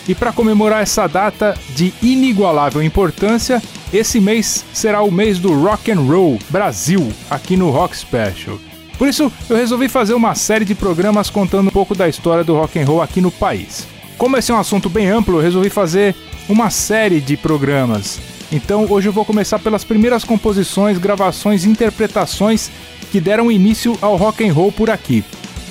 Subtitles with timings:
[0.08, 5.90] E para comemorar essa data de inigualável importância, esse mês será o mês do Rock
[5.90, 8.58] and Roll Brasil, aqui no Rock Special.
[8.98, 12.54] Por isso, eu resolvi fazer uma série de programas contando um pouco da história do
[12.54, 13.86] rock and roll aqui no país.
[14.18, 16.14] Como esse é um assunto bem amplo, eu resolvi fazer
[16.48, 18.20] uma série de programas.
[18.52, 22.70] Então, hoje eu vou começar pelas primeiras composições, gravações e interpretações
[23.10, 25.24] que deram início ao rock and roll por aqui,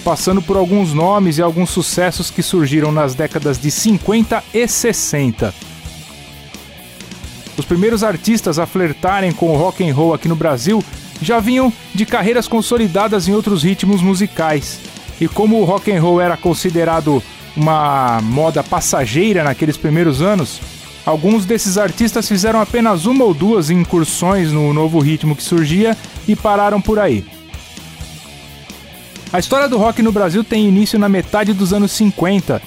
[0.03, 5.53] passando por alguns nomes e alguns sucessos que surgiram nas décadas de 50 e 60.
[7.57, 10.83] Os primeiros artistas a flertarem com o rock and roll aqui no Brasil
[11.21, 14.79] já vinham de carreiras consolidadas em outros ritmos musicais.
[15.19, 17.22] E como o rock and roll era considerado
[17.55, 20.61] uma moda passageira naqueles primeiros anos,
[21.05, 26.35] alguns desses artistas fizeram apenas uma ou duas incursões no novo ritmo que surgia e
[26.35, 27.25] pararam por aí.
[29.31, 32.61] A história do rock no Brasil tem início na metade dos anos 50.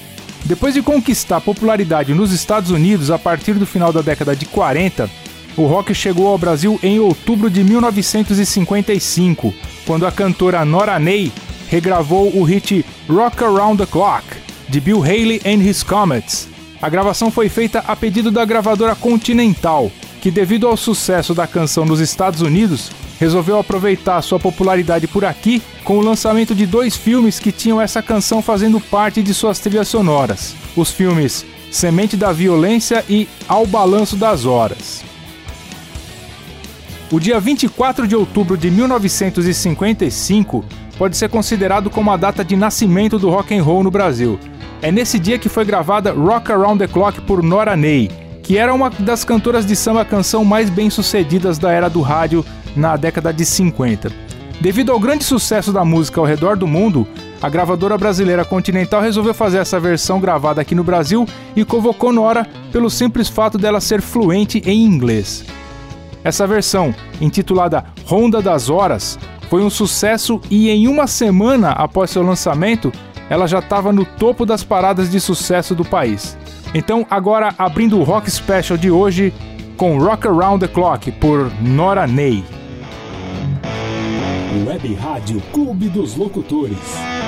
[0.45, 5.11] Depois de conquistar popularidade nos Estados Unidos a partir do final da década de 40,
[5.57, 9.53] o rock chegou ao Brasil em outubro de 1955,
[9.87, 11.33] quando a cantora Nora Ney
[11.69, 14.25] regravou o hit Rock Around the Clock,
[14.69, 16.52] de Bill Haley and His Comets.
[16.83, 19.89] A gravação foi feita a pedido da gravadora Continental,
[20.21, 25.63] que, devido ao sucesso da canção nos Estados Unidos, resolveu aproveitar sua popularidade por aqui
[25.85, 29.87] com o lançamento de dois filmes que tinham essa canção fazendo parte de suas trilhas
[29.87, 35.05] sonoras: os filmes Semente da Violência e Ao Balanço das Horas.
[37.13, 40.65] O dia 24 de outubro de 1955
[40.99, 44.41] pode ser considerado como a data de nascimento do rock and roll no Brasil.
[44.83, 48.11] É nesse dia que foi gravada Rock Around the Clock por Nora Ney,
[48.43, 52.45] que era uma das cantoras de samba canção mais bem-sucedidas da era do rádio
[52.75, 54.11] na década de 50.
[54.61, 57.07] Devido ao grande sucesso da música ao redor do mundo,
[57.41, 62.45] a gravadora brasileira Continental resolveu fazer essa versão gravada aqui no Brasil e convocou Nora
[62.73, 65.45] pelo simples fato dela ser fluente em inglês.
[66.25, 69.17] Essa versão, intitulada Ronda das Horas,
[69.49, 72.93] foi um sucesso e em uma semana após seu lançamento,
[73.33, 76.37] ela já estava no topo das paradas de sucesso do país.
[76.75, 79.33] Então, agora abrindo o Rock Special de hoje
[79.75, 82.45] com Rock Around the Clock por Nora Ney.
[84.67, 87.22] Web Rádio Clube dos Locutores.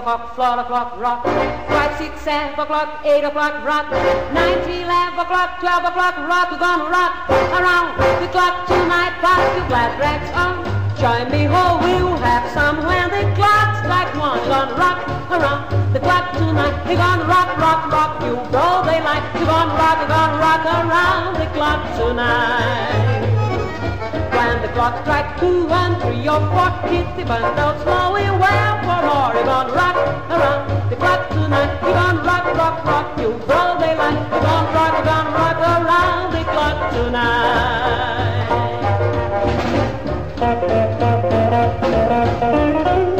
[0.00, 1.24] O'clock, four o'clock, rock.
[1.68, 3.90] Five, six, seven o'clock, eight o'clock, rock.
[4.32, 6.50] Nine, ten, eleven o'clock, twelve o'clock, rock.
[6.50, 9.12] We're gonna rock around the clock tonight.
[9.20, 10.64] Put your glad rags on.
[10.96, 14.40] Join me, ho, we'll have some when the clock strike one.
[14.40, 14.98] We're gonna rock
[15.36, 16.76] around the clock tonight.
[16.88, 19.24] We're gonna rock, rock, rock you broad daylight.
[19.34, 23.19] We're gonna rock, we're gonna rock around the clock tonight.
[24.40, 29.00] When the clock strikes two and three or four, hit the bundle slowly well for
[29.06, 29.34] more.
[29.34, 29.96] We're gonna rock
[30.30, 31.82] around the clock tonight.
[31.82, 34.16] We're gonna rock, rock, rock you broad daylight.
[34.32, 36.76] We're gonna rock, we're gonna rock around the clock
[42.80, 43.19] tonight.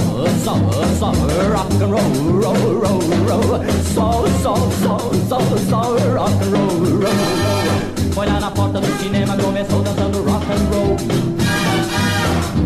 [0.00, 1.14] soul, soul, soul,
[1.52, 2.12] rock and roll,
[2.42, 3.64] roll, roll, roll,
[3.94, 8.12] soul, soul, soul, soul, soul, rock and roll, roll, roll.
[8.12, 10.96] Foi lá na porta do cinema, começou dançando rock and roll.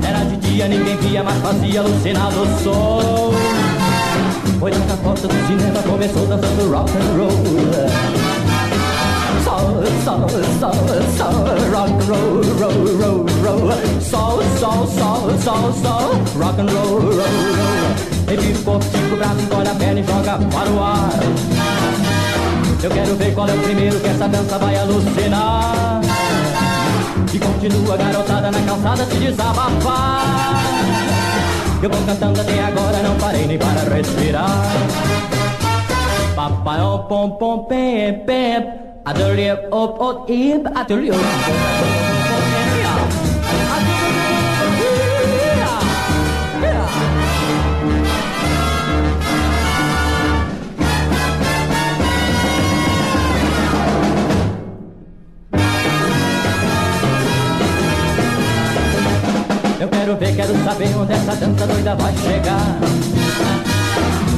[0.06, 3.32] Era de dia, ninguém via, mas fazia alucinar o som.
[4.58, 8.27] Foi lá na porta do cinema, começou dançando rock and roll.
[9.69, 10.29] Soul,
[10.59, 10.73] soul,
[11.19, 14.00] soul, rock and roll, roll, roll, roll.
[14.00, 18.09] Soul, soul, soul, soul, rock and roll, roll, roll.
[18.26, 21.11] Revira o corpo, braço, encolhe a perna e joga para o ar.
[22.82, 26.00] Eu quero ver qual é o primeiro que essa dança vai alucinar.
[27.32, 30.62] E continua garotada na calçada se desabafar.
[31.82, 34.67] Eu vou cantando até agora, não parei nem para respirar.
[36.35, 38.77] Papai, oh, pom, pom, pem, pem.
[39.70, 40.69] Op, ib.
[59.81, 62.78] Eu quero ver, quero saber onde essa dança doida vai chegar.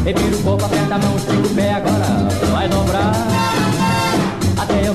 [0.05, 3.30] Revira o corpo, aperta a mão, estica o pé, agora vai dobrar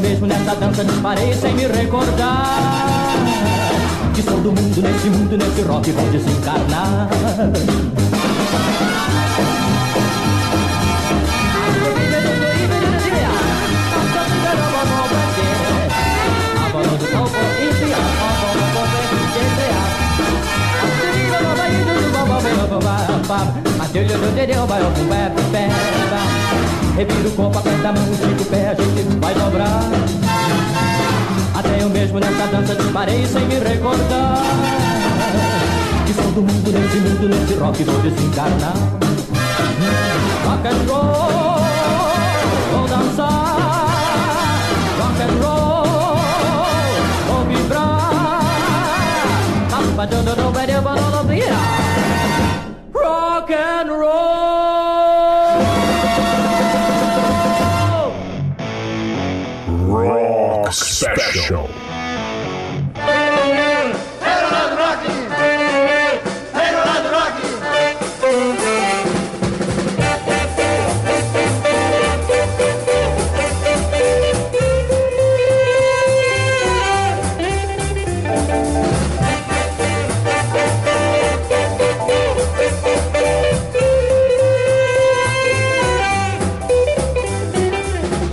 [0.10, 3.16] mesmo nessa dança disparei sem me recordar
[4.13, 7.10] Que sou do mundo, nesse mundo, nesse rock vou desencarnar
[23.78, 26.65] Until you do the deal by open pé, bam, bam.
[26.95, 29.81] Revira o corpo, aperta a mão, estica o pé, a gente vai dobrar.
[31.53, 34.42] Até eu mesmo nessa dança disparei sem me recordar.
[36.06, 38.77] Que sou do mundo, nesse mundo, nesse rock vou desencarnar.
[40.45, 41.59] Rock and roll,
[42.71, 43.88] vou dançar.
[44.97, 46.18] Rock and roll,
[47.27, 48.06] vou vibrar.
[60.95, 61.68] Special.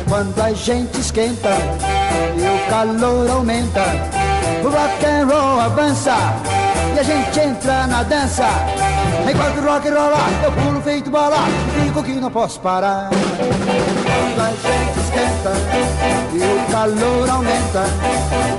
[0.09, 1.51] Quando a gente esquenta
[2.73, 3.85] calor aumenta,
[4.65, 6.17] o rock and roll avança
[6.97, 8.49] e a gente entra na dança.
[9.31, 11.37] Enquanto o rock rola, eu pulo feito bola,
[11.85, 13.11] fico que não posso parar.
[13.11, 15.53] Quando a gente esquenta
[16.33, 17.85] e o calor aumenta,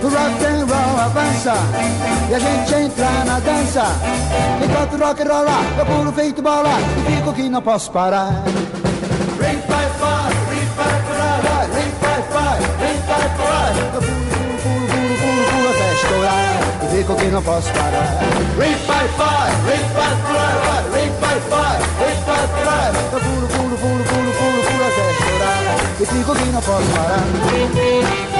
[0.04, 1.54] o rock and roll avança
[2.30, 3.84] e a gente entra na dança.
[4.64, 6.70] Enquanto o rock rola, eu pulo feito bola,
[7.08, 8.44] fico que não posso parar.
[17.24, 18.20] e não posso parar.
[18.60, 22.92] Rei pai pai, rei pai pai, rei pai pai, rei pai pai.
[23.14, 25.62] Eu pulo, pulo, pulo, pulo, até chorar.
[26.00, 28.33] E que não posso parar.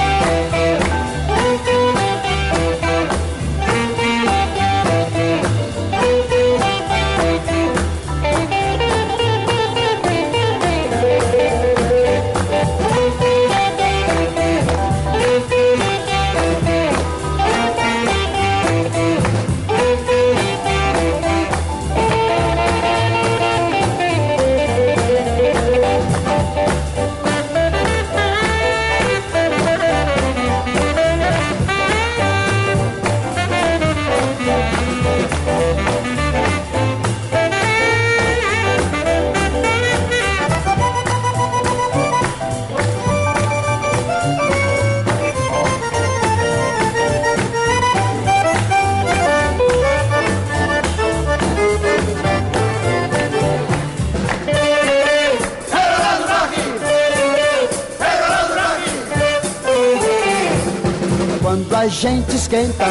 [61.84, 62.86] A gente esquenta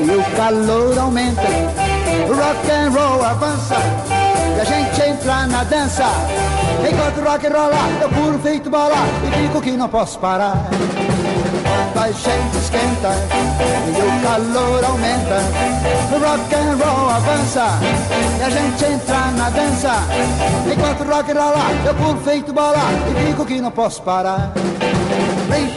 [0.00, 1.42] e o calor aumenta,
[2.28, 3.74] rock and roll avança
[4.56, 6.04] e a gente na dança.
[6.88, 8.94] Enquanto rock rola, eu pulo feito bola
[9.26, 10.64] e digo que não posso parar.
[12.00, 13.10] A gente esquenta
[13.88, 15.40] e o calor aumenta.
[16.12, 17.66] Rock and roll avança
[18.38, 19.92] e a gente entra na dança.
[20.72, 22.78] Enquanto rock rola, eu pulo feito bola
[23.10, 24.52] e digo que não posso parar.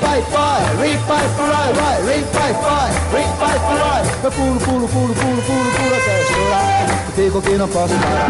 [0.07, 4.03] Pai pai, ring pai pai, vai, ring pai pai, ring pai pai.
[4.23, 6.87] Eu pulo, pulo, pulo, pulo, pulo, pulo até estourar.
[7.13, 8.29] Digo que não posso parar.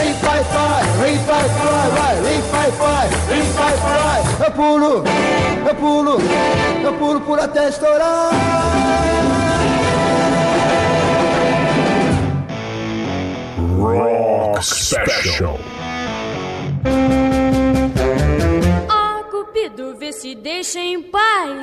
[0.00, 4.46] Ring pai pai, ring pai pai, vai, ring pai pai, ring pai pai.
[4.46, 5.04] Eu pulo,
[5.68, 6.18] eu pulo,
[6.84, 8.30] eu pulo por até estourar.
[13.76, 15.58] Rock Special.
[19.58, 21.60] Cupido, vê se deixa em paz.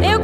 [0.00, 0.20] Meu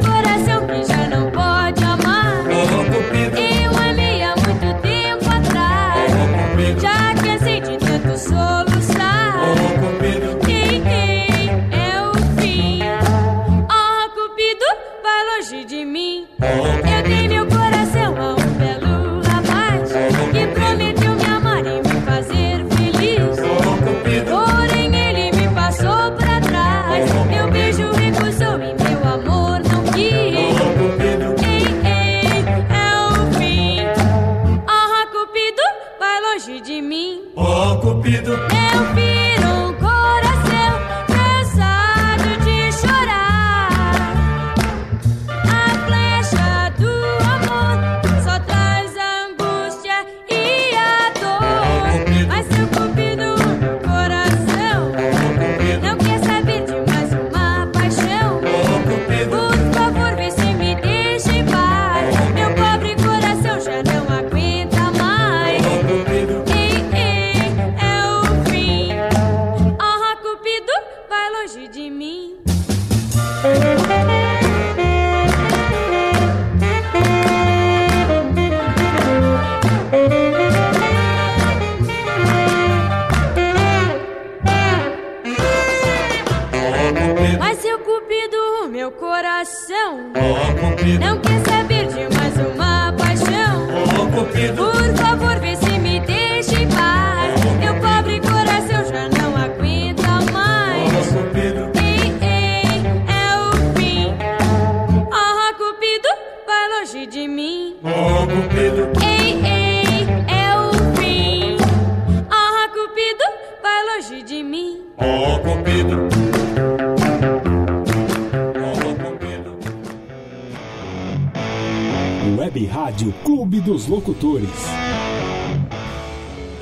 [124.19, 124.49] dos Locutores.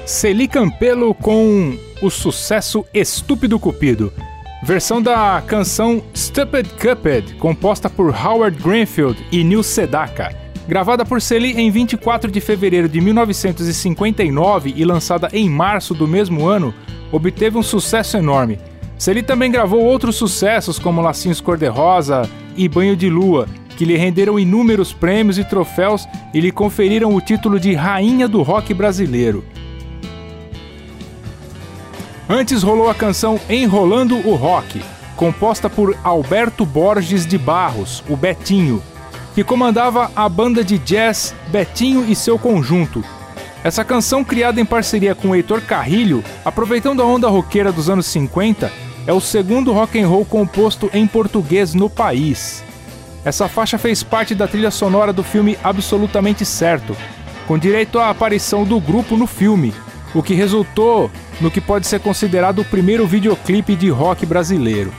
[0.06, 4.14] Celi Campelo com o sucesso Estúpido Cupido,
[4.64, 10.34] versão da canção Stupid Cupid, composta por Howard Greenfield e Neil Sedaka.
[10.68, 16.46] Gravada por Celi em 24 de fevereiro de 1959 e lançada em março do mesmo
[16.46, 16.74] ano,
[17.12, 18.60] obteve um sucesso enorme.
[18.98, 23.48] Celi também gravou outros sucessos como Lacinhos Cor-de-Rosa e Banho de Lua,
[23.78, 28.42] que lhe renderam inúmeros prêmios e troféus e lhe conferiram o título de Rainha do
[28.42, 29.46] Rock Brasileiro.
[32.28, 34.82] Antes rolou a canção Enrolando o Rock,
[35.16, 38.84] composta por Alberto Borges de Barros, o Betinho,
[39.34, 43.04] que comandava a banda de jazz Betinho e seu conjunto.
[43.64, 48.72] Essa canção, criada em parceria com Heitor Carrilho, aproveitando a onda roqueira dos anos 50,
[49.06, 52.67] é o segundo rock and roll composto em português no país.
[53.28, 56.96] Essa faixa fez parte da trilha sonora do filme Absolutamente Certo,
[57.46, 59.74] com direito à aparição do grupo no filme,
[60.16, 64.94] o que resultou no que pode ser considerado o primeiro videoclipe de rock brasileiro.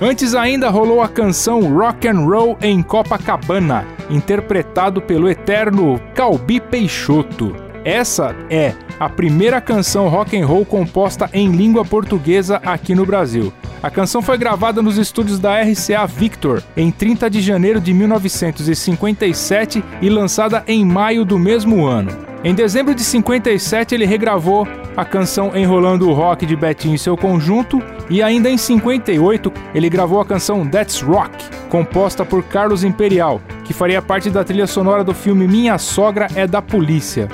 [0.00, 7.54] Antes ainda rolou a canção Rock and Roll em Copacabana, interpretado pelo eterno Calbi Peixoto.
[7.84, 13.52] Essa é a primeira canção rock and roll composta em língua portuguesa aqui no Brasil.
[13.82, 19.82] A canção foi gravada nos estúdios da RCA Victor em 30 de janeiro de 1957
[20.00, 22.12] e lançada em maio do mesmo ano.
[22.44, 27.16] Em dezembro de 57 ele regravou a canção Enrolando o Rock de Betinho e seu
[27.16, 33.40] conjunto e ainda em 58 ele gravou a canção That's Rock, composta por Carlos Imperial,
[33.64, 37.28] que faria parte da trilha sonora do filme Minha Sogra é da Polícia.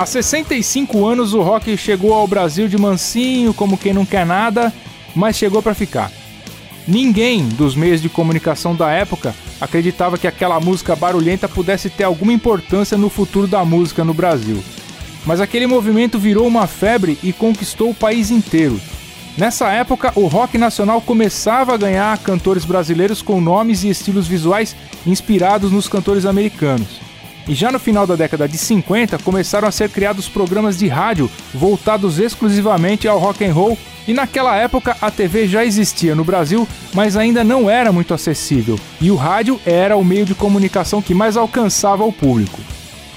[0.00, 4.72] Há 65 anos o rock chegou ao Brasil de mansinho, como quem não quer nada,
[5.14, 6.10] mas chegou para ficar.
[6.88, 12.32] Ninguém dos meios de comunicação da época acreditava que aquela música barulhenta pudesse ter alguma
[12.32, 14.64] importância no futuro da música no Brasil.
[15.26, 18.80] Mas aquele movimento virou uma febre e conquistou o país inteiro.
[19.36, 24.74] Nessa época, o rock nacional começava a ganhar cantores brasileiros com nomes e estilos visuais
[25.06, 27.09] inspirados nos cantores americanos.
[27.48, 31.30] E já no final da década de 50 começaram a ser criados programas de rádio
[31.52, 36.66] voltados exclusivamente ao rock and roll, e naquela época a TV já existia no Brasil,
[36.94, 41.14] mas ainda não era muito acessível, e o rádio era o meio de comunicação que
[41.14, 42.58] mais alcançava o público.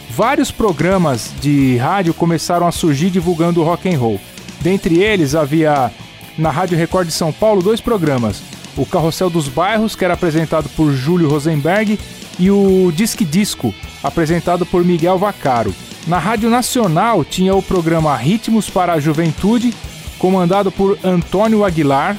[0.10, 4.22] Vários programas de rádio começaram a surgir divulgando o rock and roll.
[4.62, 5.92] Dentre eles havia
[6.38, 8.42] na Rádio Record de São Paulo dois programas:
[8.77, 12.00] o Carrossel dos Bairros, que era apresentado por Júlio Rosenberg,
[12.39, 15.74] e o Disque Disco, apresentado por Miguel Vacaro.
[16.08, 19.74] Na Rádio Nacional tinha o programa Ritmos para a Juventude,
[20.18, 22.18] comandado por Antônio Aguilar.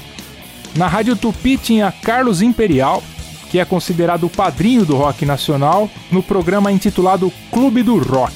[0.77, 3.03] Na Rádio Tupi tinha Carlos Imperial,
[3.51, 8.35] que é considerado o padrinho do rock nacional, no programa intitulado Clube do Rock.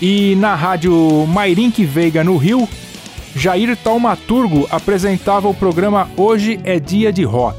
[0.00, 2.68] E na Rádio Mairink Veiga, no Rio,
[3.34, 7.58] Jair Taumaturgo apresentava o programa Hoje é Dia de Rock.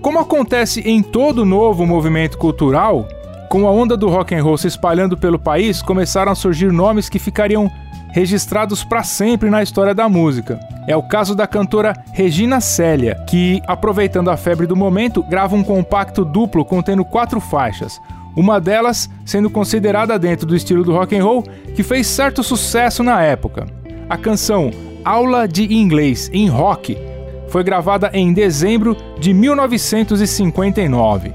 [0.00, 3.06] Como acontece em todo novo movimento cultural,
[3.50, 7.08] com a onda do rock and roll se espalhando pelo país, começaram a surgir nomes
[7.08, 7.70] que ficariam
[8.12, 10.58] registrados para sempre na história da música.
[10.88, 15.62] É o caso da cantora Regina Célia, que, aproveitando a febre do momento, grava um
[15.62, 18.00] compacto duplo contendo quatro faixas.
[18.36, 21.42] Uma delas sendo considerada dentro do estilo do rock and roll,
[21.74, 23.66] que fez certo sucesso na época.
[24.08, 24.70] A canção
[25.02, 26.98] Aula de Inglês em Rock
[27.48, 31.32] foi gravada em dezembro de 1959.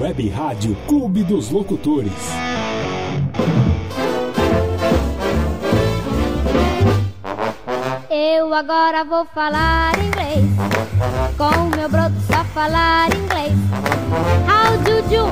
[0.00, 2.12] Web Rádio Clube dos Locutores.
[8.36, 10.44] Eu agora vou falar inglês.
[11.38, 13.54] Com meu broto só falar inglês.
[14.46, 15.26] How do you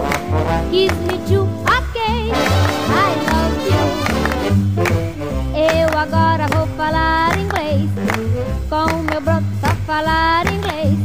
[0.71, 1.47] kiss me too?
[1.67, 3.85] Ok, I love you.
[5.55, 7.91] Eu agora vou falar inglês.
[8.71, 10.97] Com meu broto só falar inglês.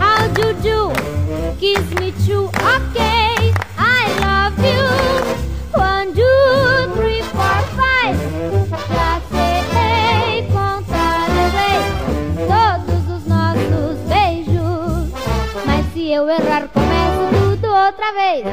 [0.00, 0.90] How do you
[1.58, 2.46] kiss me too?
[2.46, 3.29] Ok,
[18.14, 18.44] vez.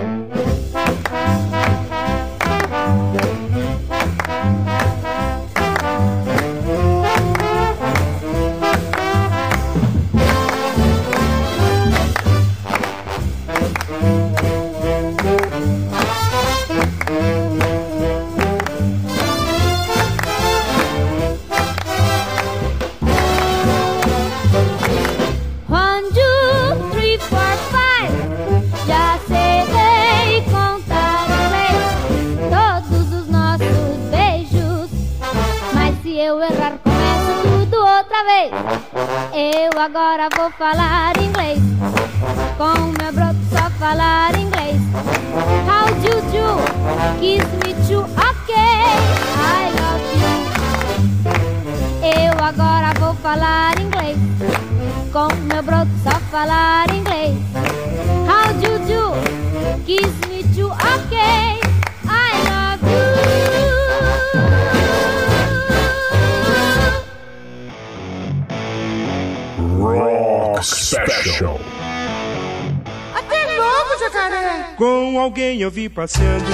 [75.97, 76.45] Passeando,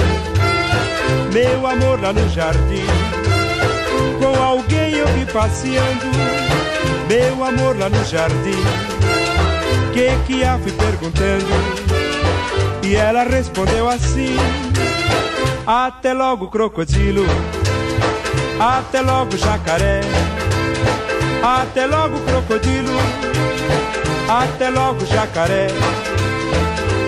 [1.30, 2.86] meu amor lá no jardim.
[4.18, 6.06] Com alguém eu vi passeando,
[7.06, 8.64] meu amor lá no jardim.
[9.92, 11.44] Que que a fui perguntando
[12.82, 14.34] e ela respondeu assim:
[15.66, 17.26] Até logo crocodilo,
[18.58, 20.00] até logo jacaré,
[21.42, 22.96] até logo crocodilo,
[24.26, 25.66] até logo jacaré.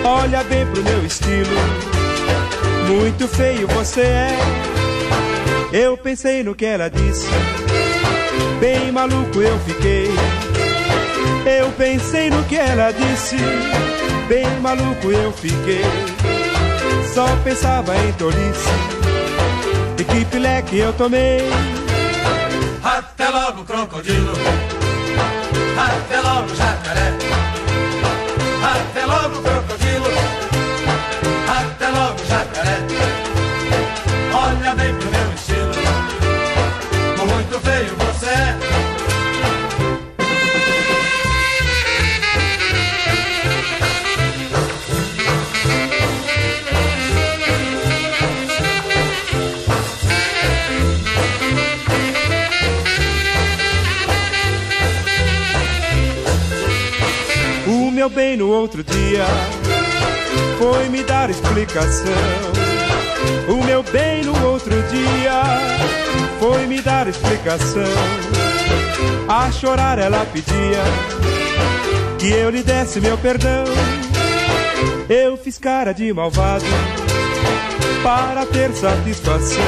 [0.05, 1.96] Olha bem pro meu estilo,
[2.87, 4.37] muito feio você é.
[5.71, 7.27] Eu pensei no que ela disse,
[8.59, 10.09] bem maluco eu fiquei.
[11.59, 13.35] Eu pensei no que ela disse,
[14.27, 15.83] bem maluco eu fiquei.
[17.13, 18.69] Só pensava em tolice,
[19.99, 21.41] e que pileque eu tomei.
[58.17, 59.27] Bem no outro dia
[60.57, 62.03] foi me dar explicação.
[63.47, 65.43] O meu bem no outro dia
[66.39, 67.83] foi me dar explicação.
[69.29, 70.83] A chorar ela pedia
[72.17, 73.65] que eu lhe desse meu perdão.
[75.07, 76.65] Eu fiz cara de malvado
[78.01, 79.61] para ter satisfação.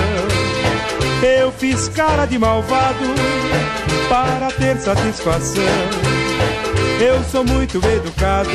[1.21, 3.13] Eu fiz cara de malvado
[4.09, 6.29] para ter satisfação.
[6.99, 8.49] Eu sou muito educado,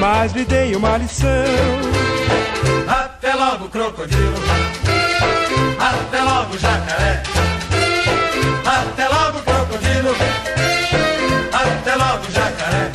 [0.00, 1.28] mas lhe dei uma lição.
[2.88, 4.34] Até logo, crocodilo.
[5.78, 7.22] Até logo, jacaré.
[8.66, 10.16] Até logo, crocodilo.
[11.52, 12.90] Até logo, jacaré.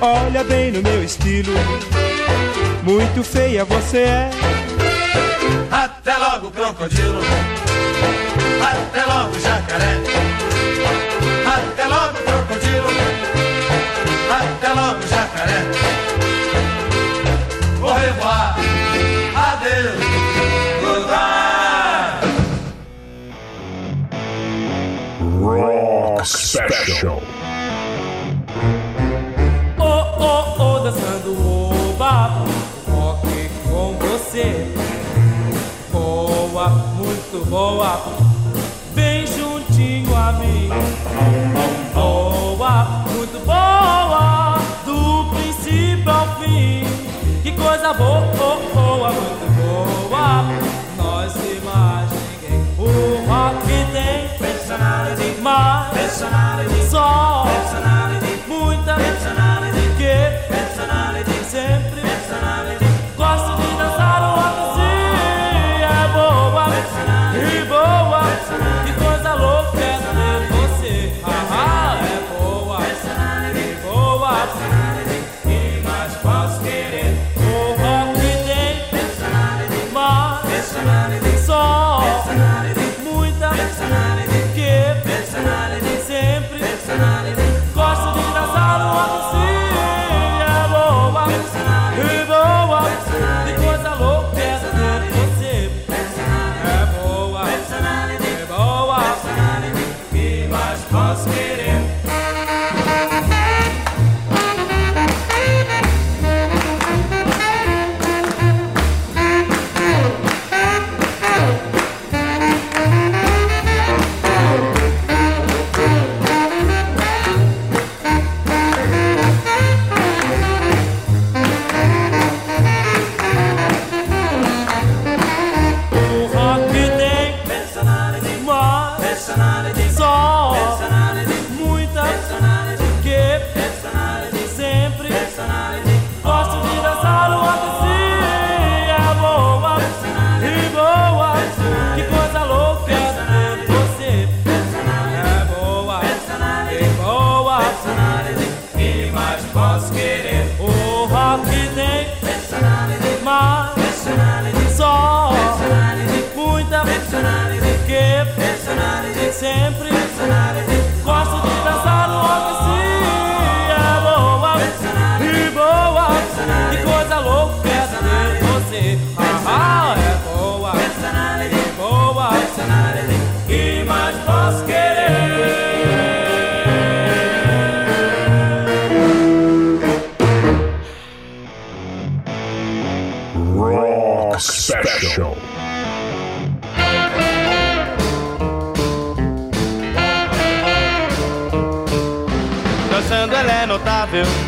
[0.00, 1.52] Olha bem no meu estilo,
[2.82, 4.30] muito feia você é.
[5.70, 7.20] Até logo, crocodilo.
[8.62, 10.00] Até logo, jacaré.
[11.46, 12.29] Até logo, crocodilo.
[14.70, 15.66] Até logo, jacaré.
[17.82, 18.56] Au revoir.
[19.34, 19.98] Adeus.
[20.80, 21.80] Goodbye.
[25.42, 27.20] Rock Special.
[29.78, 32.44] Oh, oh, oh, dançando o babo,
[32.92, 34.72] rock com você.
[35.90, 38.19] Boa, muito boa,
[56.68, 57.39] personality,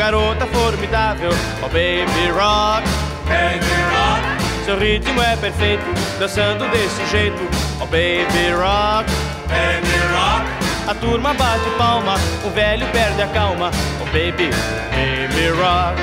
[0.03, 1.31] garota formidável,
[1.63, 2.83] oh baby rock,
[3.29, 4.65] baby rock.
[4.65, 5.85] Seu ritmo é perfeito,
[6.19, 7.41] dançando desse jeito,
[7.81, 9.09] oh baby rock,
[9.47, 10.45] baby rock.
[10.89, 14.51] A turma bate palma, o velho perde a calma, oh baby,
[14.91, 15.97] baby rock.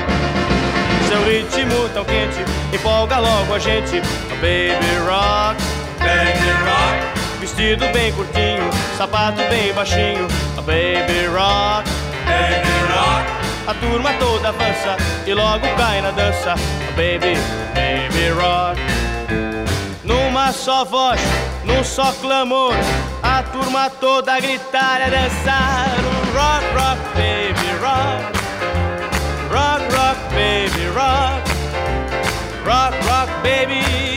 [1.06, 5.62] Seu ritmo tão quente, empolga logo a gente, oh baby rock,
[5.98, 7.38] baby rock.
[7.38, 11.86] Vestido bem curtinho, sapato bem baixinho, oh baby rock,
[12.24, 12.69] baby rock.
[13.66, 14.96] A turma toda avança
[15.26, 16.54] e logo cai na dança,
[16.96, 17.34] baby,
[17.74, 18.80] baby rock.
[20.02, 21.20] Numa só voz,
[21.64, 22.74] num só clamor,
[23.22, 25.88] a turma toda a gritar e a dançar.
[26.34, 28.40] Rock, rock, baby, rock.
[29.50, 31.50] Rock, rock, baby, rock.
[32.64, 34.09] Rock, rock, baby,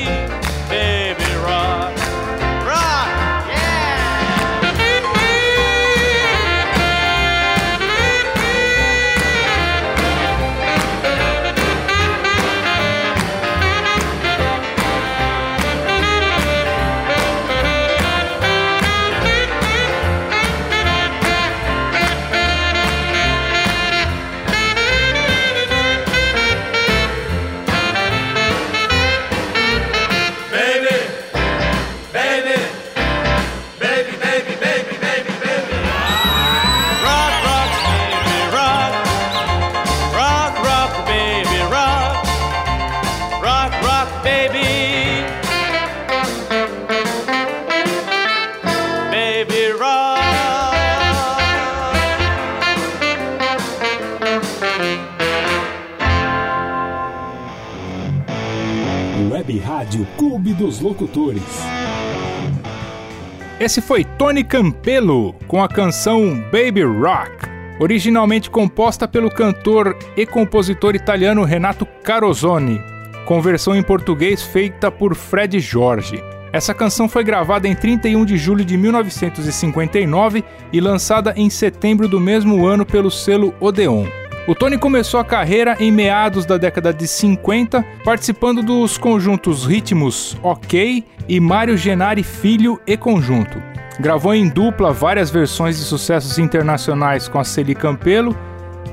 [63.63, 67.31] Esse foi Tony Campelo com a canção Baby Rock,
[67.79, 72.81] originalmente composta pelo cantor e compositor italiano Renato Carosone,
[73.25, 76.21] com versão em português feita por Fred Jorge.
[76.51, 82.19] Essa canção foi gravada em 31 de julho de 1959 e lançada em setembro do
[82.19, 84.22] mesmo ano pelo selo Odeon.
[84.45, 90.35] O Tony começou a carreira em meados da década de 50, participando dos conjuntos Ritmos
[90.43, 93.63] OK e Mário Genari Filho e Conjunto.
[94.01, 98.37] Gravou em dupla várias versões de sucessos internacionais com a Celi Campelo.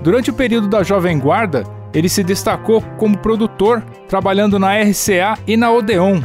[0.03, 5.57] Durante o período da Jovem Guarda, ele se destacou como produtor, trabalhando na RCA e
[5.57, 6.23] na Odeon.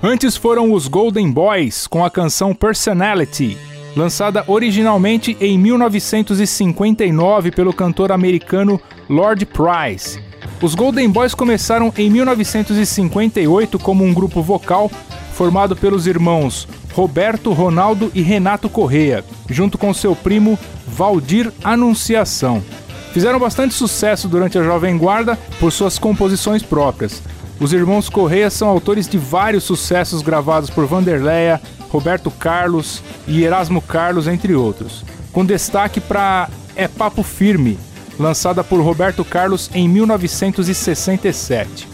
[0.00, 3.58] Antes foram os Golden Boys com a canção Personality,
[3.98, 10.22] lançada originalmente em 1959 pelo cantor americano Lord Price.
[10.62, 14.88] Os Golden Boys começaram em 1958 como um grupo vocal
[15.32, 20.56] formado pelos irmãos Roberto, Ronaldo e Renato Correa, junto com seu primo
[20.86, 22.62] Valdir Anunciação.
[23.12, 27.20] Fizeram bastante sucesso durante a Jovem Guarda por suas composições próprias.
[27.60, 33.80] Os irmãos Correia são autores de vários sucessos gravados por Vanderleia, Roberto Carlos e Erasmo
[33.80, 37.78] Carlos, entre outros, com destaque para É Papo Firme,
[38.18, 41.88] lançada por Roberto Carlos em 1967.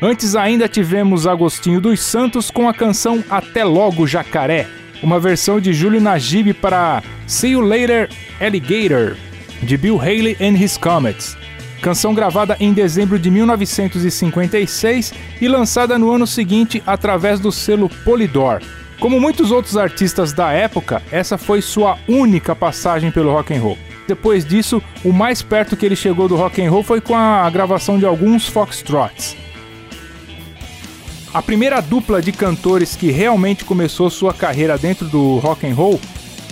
[0.00, 4.66] Antes ainda tivemos Agostinho dos Santos com a canção Até Logo Jacaré,
[5.02, 8.08] uma versão de Júlio Najib para See You Later
[8.40, 9.16] Alligator,
[9.62, 11.36] de Bill Haley and His Comets,
[11.82, 18.62] canção gravada em dezembro de 1956 e lançada no ano seguinte através do selo Polydor.
[19.00, 23.76] Como muitos outros artistas da época, essa foi sua única passagem pelo rock and roll.
[24.06, 27.50] Depois disso, o mais perto que ele chegou do rock and roll foi com a
[27.50, 29.36] gravação de alguns foxtrots.
[31.34, 36.00] A primeira dupla de cantores que realmente começou sua carreira dentro do rock and roll,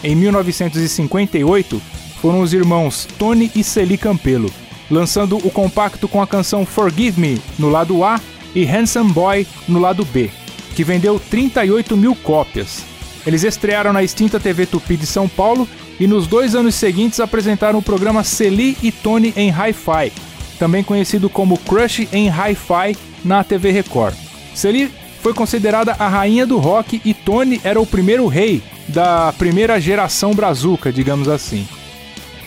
[0.03, 1.81] em 1958,
[2.21, 4.51] foram os irmãos Tony e Celi Campelo,
[4.90, 8.20] lançando o compacto com a canção Forgive Me no lado A
[8.55, 10.31] e Handsome Boy no lado B,
[10.74, 12.85] que vendeu 38 mil cópias.
[13.26, 17.79] Eles estrearam na extinta TV Tupi de São Paulo e nos dois anos seguintes apresentaram
[17.79, 20.12] o programa Celi e Tony em Hi-Fi,
[20.59, 24.14] também conhecido como Crush em Hi-Fi na TV Record.
[24.55, 24.90] Celi
[25.22, 30.35] foi considerada a rainha do rock e Tony era o primeiro rei da primeira geração
[30.35, 31.68] brazuca, digamos assim.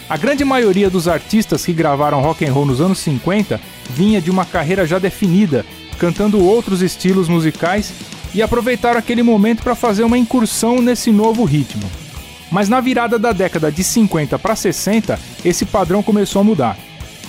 [0.10, 4.30] A grande maioria dos artistas que gravaram rock and roll nos anos 50 vinha de
[4.30, 5.66] uma carreira já definida,
[5.98, 7.94] cantando outros estilos musicais
[8.34, 11.84] e aproveitaram aquele momento para fazer uma incursão nesse novo ritmo.
[12.52, 16.78] Mas na virada da década de 50 para 60, esse padrão começou a mudar.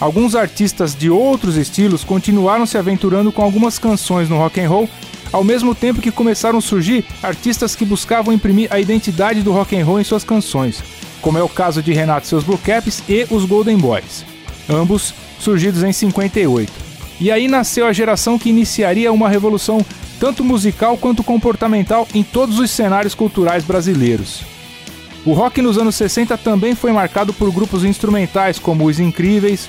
[0.01, 4.89] Alguns artistas de outros estilos continuaram se aventurando com algumas canções no rock and roll,
[5.33, 9.77] ao mesmo tempo que começaram a surgir artistas que buscavam imprimir a identidade do rock
[9.77, 10.83] and roll em suas canções,
[11.25, 14.27] como é o caso de Renato e seus Blue Caps e os Golden Boys,
[14.69, 16.71] ambos surgidos em 58.
[17.19, 19.81] E aí nasceu a geração que iniciaria uma revolução
[20.21, 24.43] tanto musical quanto comportamental em todos os cenários culturais brasileiros.
[25.25, 29.67] O rock nos anos 60 também foi marcado por grupos instrumentais como os Incríveis,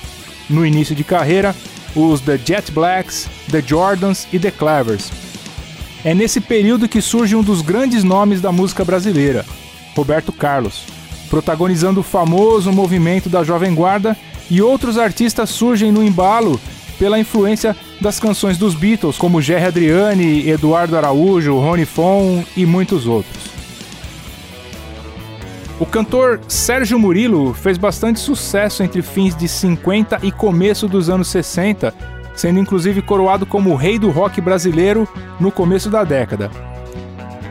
[0.50, 1.56] no início de carreira,
[1.94, 5.10] os The Jet Blacks, The Jordans e The Clevers.
[6.04, 9.46] É nesse período que surge um dos grandes nomes da música brasileira,
[9.94, 10.95] Roberto Carlos,
[11.26, 14.16] protagonizando o famoso movimento da Jovem Guarda,
[14.50, 16.60] e outros artistas surgem no embalo
[16.98, 23.06] pela influência das canções dos Beatles, como Jerry Adriani, Eduardo Araújo, Rony Fon e muitos
[23.06, 23.56] outros.
[25.78, 31.28] O cantor Sérgio Murilo fez bastante sucesso entre fins de 50 e começo dos anos
[31.28, 31.92] 60,
[32.34, 35.06] sendo inclusive coroado como o rei do rock brasileiro
[35.38, 36.50] no começo da década.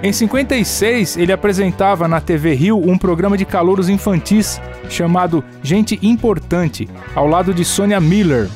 [0.05, 6.87] Em 56, ele apresentava na TV Rio um programa de calouros infantis chamado Gente Importante,
[7.15, 8.47] ao lado de Sonia Miller.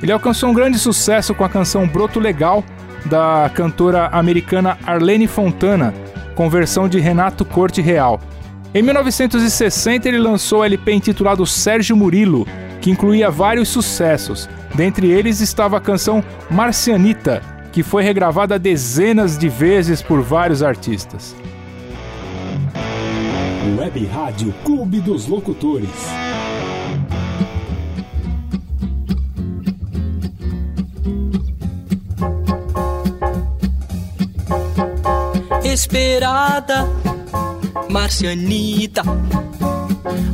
[0.00, 2.62] Ele alcançou um grande sucesso com a canção Broto Legal,
[3.06, 5.92] da cantora americana Arlene Fontana,
[6.36, 8.20] com versão de Renato Corte Real.
[8.72, 12.46] Em 1960, ele lançou o LP intitulado Sérgio Murilo,
[12.80, 14.48] que incluía vários sucessos.
[14.72, 17.42] Dentre eles estava a canção Marcianita,
[17.74, 21.34] que foi regravada dezenas de vezes por vários artistas.
[23.76, 25.90] Web Rádio Clube dos Locutores.
[35.64, 36.88] Esperada,
[37.90, 39.02] Marcianita,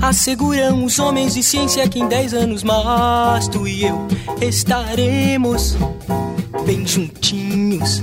[0.02, 4.06] Asseguram os homens de ciência que em dez anos mais tu e eu
[4.40, 5.76] estaremos
[6.64, 8.02] bem juntinhos.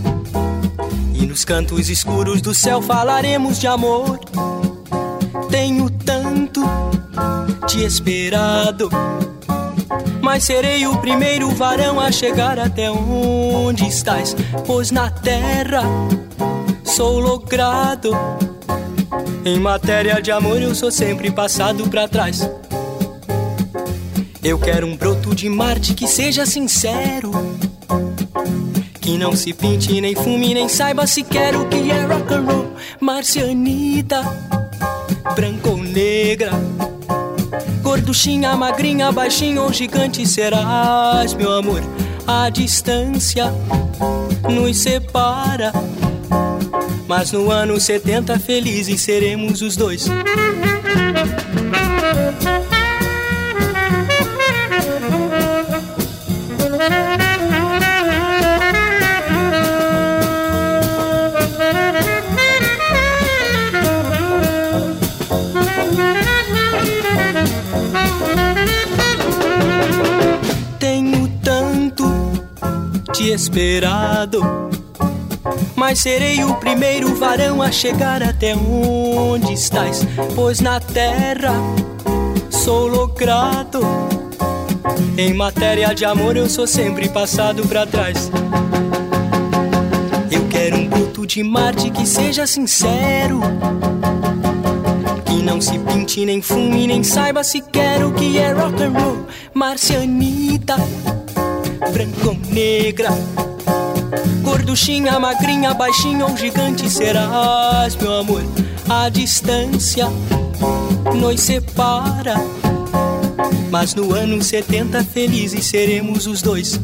[1.13, 4.19] E nos cantos escuros do céu falaremos de amor.
[5.49, 6.61] Tenho tanto
[7.67, 8.89] te esperado.
[10.21, 15.83] Mas serei o primeiro varão a chegar até onde estás, pois na terra
[16.83, 18.11] sou logrado.
[19.45, 22.49] Em matéria de amor eu sou sempre passado pra trás.
[24.43, 27.31] Eu quero um broto de Marte que seja sincero.
[29.07, 32.73] Que não se pinte, nem fume, nem saiba se quero que é rock and roll.
[32.99, 34.21] Marcianita,
[35.33, 36.51] branca ou negra.
[37.81, 41.81] Gorduchinha, magrinha, baixinha ou gigante serás, meu amor.
[42.27, 43.45] A distância
[44.43, 45.71] nos separa.
[47.07, 50.09] Mas no ano 70 felizes seremos os dois.
[73.37, 74.41] Te esperado.
[75.75, 81.53] Mas serei o primeiro varão a chegar até onde estás, pois na terra
[82.49, 83.79] sou logrado.
[85.17, 88.31] Em matéria de amor eu sou sempre passado pra trás.
[90.31, 93.39] Eu quero um bruto de Marte que seja sincero.
[95.25, 99.27] Que não se pinte, nem fume, nem saiba se quero que é rock and roll.
[99.53, 100.75] Marcianita,
[101.97, 103.09] branca ou negra.
[104.43, 108.43] Gorduchinha, magrinha, baixinha ou gigante serás, meu amor.
[108.87, 110.05] A distância
[111.19, 112.35] nos separa.
[113.71, 116.79] Mas no ano 70 felizes seremos os dois.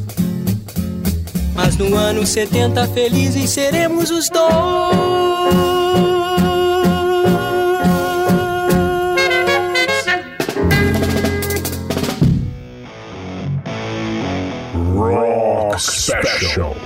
[1.54, 6.22] Mas no ano 70 felizes seremos os Rock
[16.54, 16.82] Special.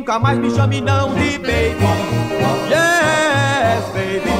[0.00, 1.76] Nunca mais me chame não de baby.
[2.70, 4.30] Yes, baby.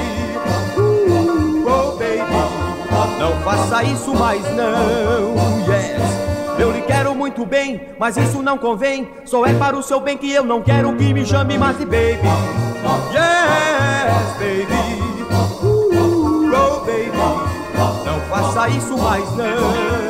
[0.75, 3.19] Uh, oh, baby.
[3.19, 5.35] Não faça isso mais não.
[5.69, 6.01] Yes.
[6.59, 9.11] Eu lhe quero muito bem, mas isso não convém.
[9.27, 11.85] Só é para o seu bem que eu não quero que me chame mais de
[11.85, 12.27] baby.
[13.13, 14.73] Yes, baby.
[15.63, 18.07] Uh, oh, baby.
[18.07, 20.10] Não faça isso mais não.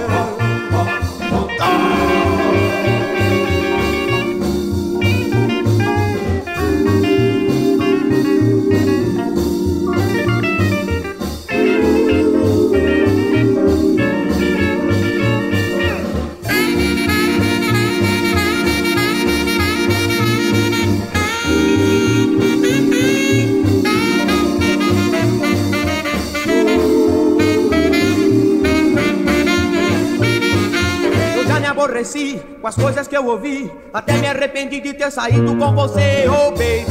[32.70, 33.70] As coisas que eu ouvi.
[33.92, 36.86] Até me arrependi de ter saído com você, oh baby.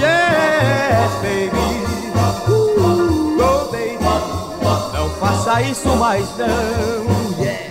[0.00, 1.66] Yes, baby.
[2.48, 3.98] Uh, oh baby.
[4.94, 7.44] Não faça isso mais não.
[7.44, 7.68] Yes.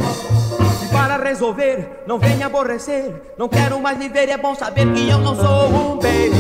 [0.83, 3.11] E para resolver, não venha aborrecer.
[3.35, 6.37] Não quero mais lhe ver, é bom saber que eu não sou um baby.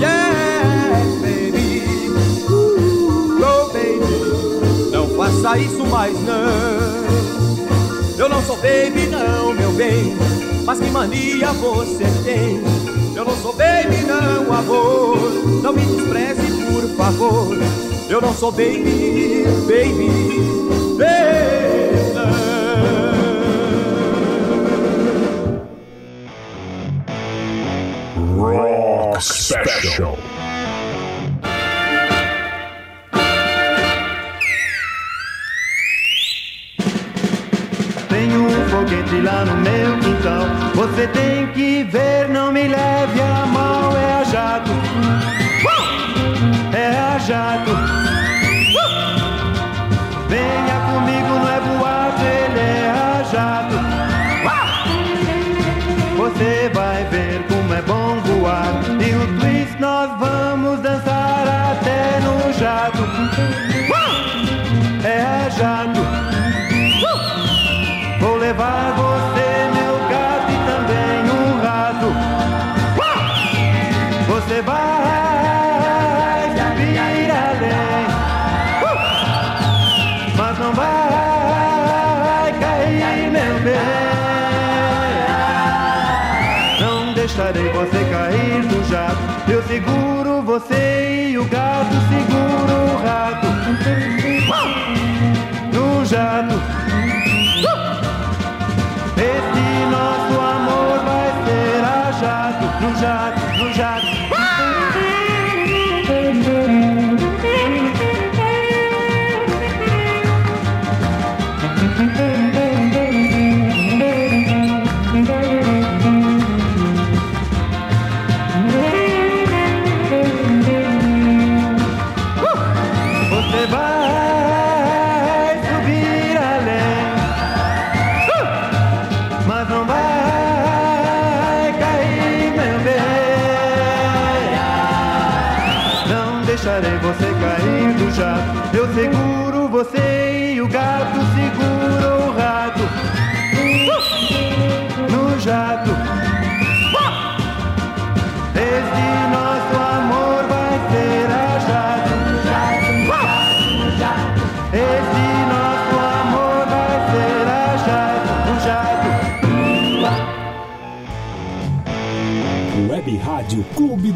[0.00, 1.82] Yes, baby.
[2.48, 4.90] Uh, oh baby.
[4.90, 7.31] Não faça isso mais não.
[8.22, 10.14] Eu não sou baby não, meu bem
[10.64, 12.62] Mas que mania você tem.
[13.16, 15.18] Eu não sou baby não, amor
[15.60, 17.56] Não me despreze, por favor.
[18.08, 20.08] Eu não sou baby, baby,
[20.98, 21.42] baby
[28.38, 30.21] Rock Special.
[39.20, 40.44] Lá no meu quintal.
[40.74, 43.96] Você tem que ver, não me leve a mal.
[43.96, 44.70] É a jato.
[46.72, 47.70] É a jato.
[50.28, 53.76] Venha comigo, não é boato, ele é a jato.
[56.16, 58.72] Você vai ver como é bom voar.
[59.00, 61.11] E o twist nós vamos dançar
[90.52, 93.46] você e o gato segura o rato.
[95.72, 96.56] No jato.
[99.16, 104.11] Esse nosso amor vai ser a jato, no jato, no jato.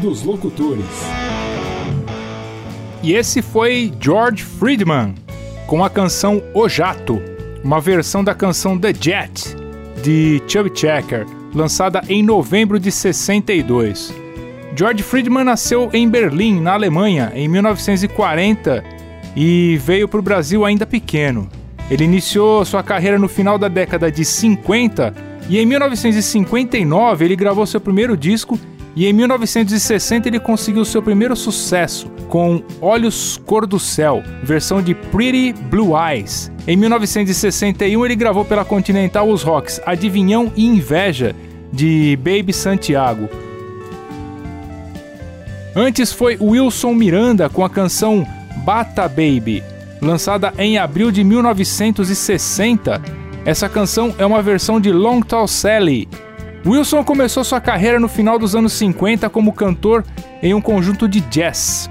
[0.07, 0.85] Dos Locutores.
[3.03, 5.13] E esse foi George Friedman
[5.67, 7.21] com a canção O Jato,
[7.61, 9.53] uma versão da canção The Jet
[10.01, 14.13] de Chubby Checker, lançada em novembro de 62.
[14.77, 18.85] George Friedman nasceu em Berlim, na Alemanha, em 1940
[19.35, 21.49] e veio para o Brasil ainda pequeno.
[21.91, 25.13] Ele iniciou sua carreira no final da década de 50
[25.49, 28.57] e em 1959 ele gravou seu primeiro disco
[28.97, 34.95] e em 1960 ele conseguiu seu primeiro sucesso com Olhos Cor do Céu, versão de
[34.95, 36.51] Pretty Blue Eyes.
[36.67, 41.35] Em 1961 ele gravou pela Continental os rocks Adivinhão e Inveja
[41.71, 43.29] de Baby Santiago.
[45.75, 48.25] Antes foi Wilson Miranda com a canção
[48.65, 49.63] Bata Baby,
[50.01, 52.99] lançada em abril de 1960.
[53.45, 56.09] Essa canção é uma versão de Long Tall Sally,
[56.67, 60.03] Wilson começou sua carreira no final dos anos 50 como cantor
[60.43, 61.89] em um conjunto de jazz.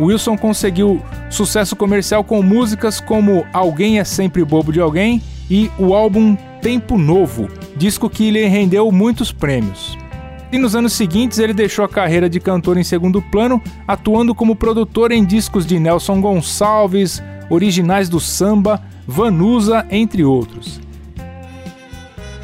[0.00, 1.00] Wilson conseguiu
[1.30, 6.98] sucesso comercial com músicas como Alguém é Sempre Bobo de Alguém e o álbum Tempo
[6.98, 9.96] Novo, disco que lhe rendeu muitos prêmios.
[10.50, 14.56] E nos anos seguintes ele deixou a carreira de cantor em segundo plano, atuando como
[14.56, 20.80] produtor em discos de Nelson Gonçalves, Originais do Samba, Vanusa, entre outros.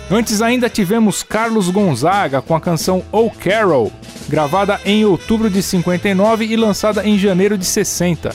[0.09, 3.93] Antes ainda tivemos Carlos Gonzaga com a canção Oh Carol,
[4.29, 8.31] gravada em outubro de 59 e lançada em janeiro de 60.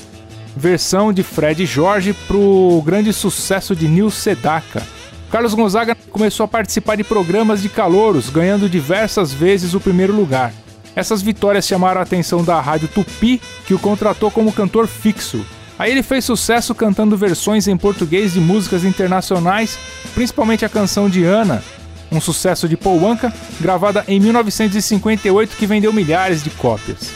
[0.55, 4.85] Versão de Fred Jorge para o grande sucesso de Nil Sedaka.
[5.31, 10.51] Carlos Gonzaga começou a participar de programas de calouros, ganhando diversas vezes o primeiro lugar.
[10.93, 15.45] Essas vitórias chamaram a atenção da rádio Tupi, que o contratou como cantor fixo.
[15.81, 19.79] Aí ele fez sucesso cantando versões em português de músicas internacionais,
[20.13, 21.63] principalmente a canção de Ana,
[22.11, 27.09] um sucesso de Paul Anka, gravada em 1958 que vendeu milhares de cópias.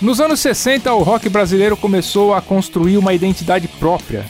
[0.00, 4.24] Nos anos 60, o rock brasileiro começou a construir uma identidade própria.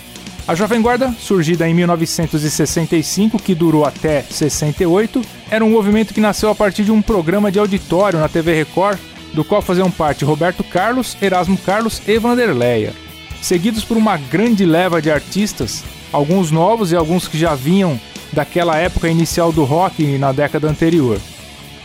[0.49, 5.21] A Jovem Guarda, surgida em 1965, que durou até 68,
[5.51, 8.99] era um movimento que nasceu a partir de um programa de auditório na TV Record,
[9.37, 12.95] do qual faziam parte Roberto Carlos, Erasmo Carlos e Vanderleia.
[13.43, 18.01] Seguidos por uma grande leva de artistas, alguns novos e alguns que já vinham
[18.33, 21.21] daquela época inicial do rock na década anterior.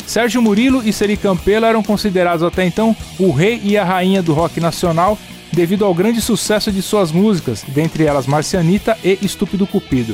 [0.07, 4.33] Sérgio Murilo e Seri Campelo eram considerados até então o rei e a rainha do
[4.33, 5.19] rock nacional
[5.51, 10.13] devido ao grande sucesso de suas músicas, dentre elas Marcianita e Estúpido Cupido.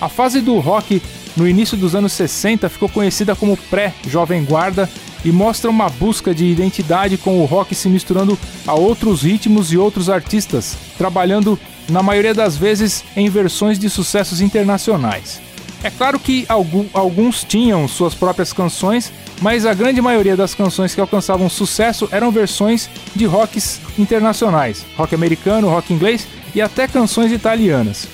[0.00, 1.02] A fase do rock
[1.36, 4.88] no início dos anos 60 ficou conhecida como pré-Jovem Guarda
[5.24, 9.78] e mostra uma busca de identidade com o rock se misturando a outros ritmos e
[9.78, 11.58] outros artistas, trabalhando
[11.88, 15.40] na maioria das vezes em versões de sucessos internacionais.
[15.82, 16.44] É claro que
[16.92, 22.32] alguns tinham suas próprias canções, mas a grande maioria das canções que alcançavam sucesso eram
[22.32, 28.08] versões de rocks internacionais, rock americano, rock inglês e até canções italianas.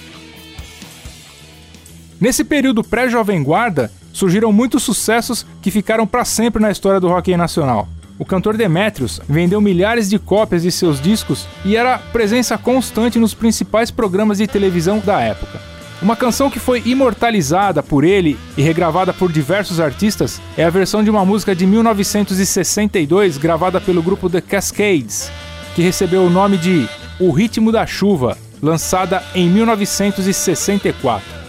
[2.20, 7.36] Nesse período pré-Jovem Guarda, surgiram muitos sucessos que ficaram para sempre na história do rock
[7.36, 7.86] nacional.
[8.16, 13.34] O cantor Demetrius vendeu milhares de cópias de seus discos e era presença constante nos
[13.34, 15.60] principais programas de televisão da época.
[16.00, 21.02] Uma canção que foi imortalizada por ele e regravada por diversos artistas é a versão
[21.02, 25.30] de uma música de 1962 gravada pelo grupo The Cascades,
[25.74, 26.88] que recebeu o nome de
[27.18, 31.43] O Ritmo da Chuva, lançada em 1964.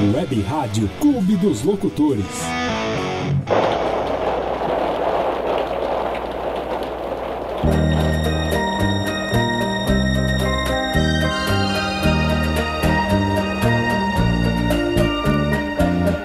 [0.00, 2.24] Web Rádio Clube dos Locutores.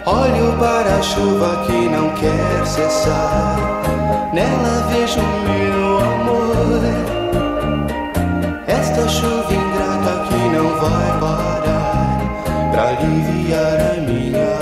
[0.05, 3.81] Olho para a chuva que não quer cessar,
[4.35, 6.83] nela vejo meu amor.
[8.67, 11.22] Esta chuva ingrata que não vai
[12.73, 14.52] para aliviar a minha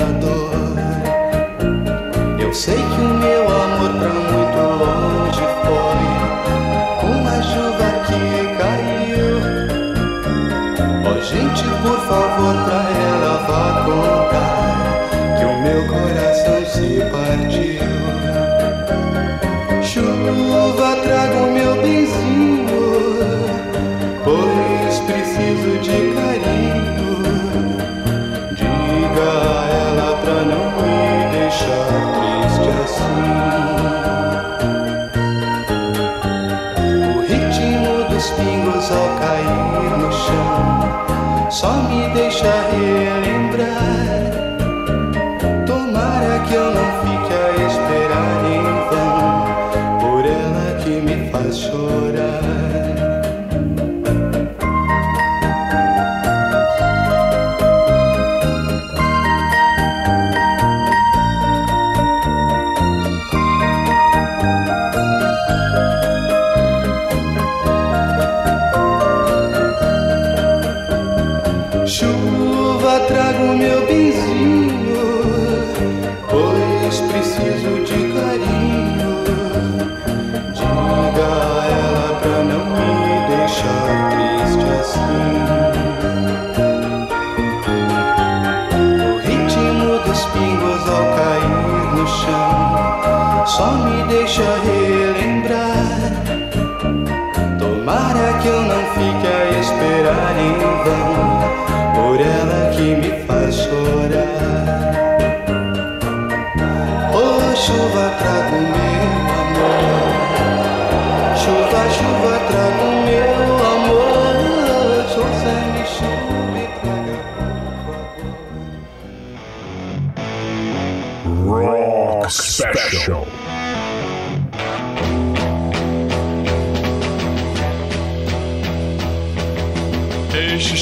[42.14, 43.01] deixa relembrar
[93.62, 95.86] só me deixa relembrar.
[97.60, 100.54] Tomara que eu não fique a esperar em
[100.84, 101.14] vão
[101.94, 104.66] por ela que me faz chorar.
[107.14, 109.21] Oh, chuva pra comer.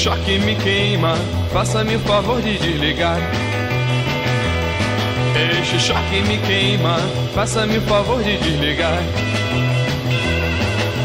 [0.00, 1.14] Choque me queima,
[1.52, 3.18] faça-me o favor de desligar.
[5.60, 6.96] Este choque me queima,
[7.34, 8.98] faça-me o favor de desligar.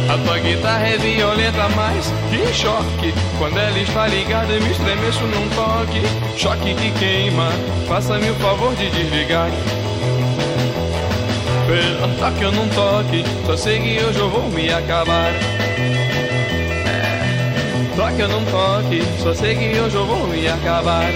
[0.07, 3.13] A tua guitarra é violenta, mas que choque.
[3.37, 6.01] Quando ela está ligada, eu me estremeço num toque.
[6.37, 7.49] Choque que queima,
[7.89, 9.49] faça-me o favor de desligar.
[11.67, 15.33] Pelo toque eu não toque, só sei que hoje eu vou me acabar.
[17.95, 21.11] Toque ou não toque, só sei que hoje eu vou me acabar.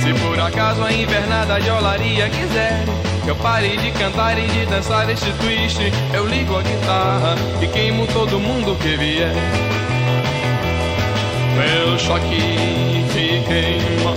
[0.00, 2.84] Se por acaso a invernada de olaria quiser
[3.24, 5.80] que eu pare de cantar e de dançar este twist,
[6.14, 9.34] eu ligo a guitarra e queimo todo mundo que vier.
[11.58, 12.38] Meu choque
[13.12, 14.14] que queima,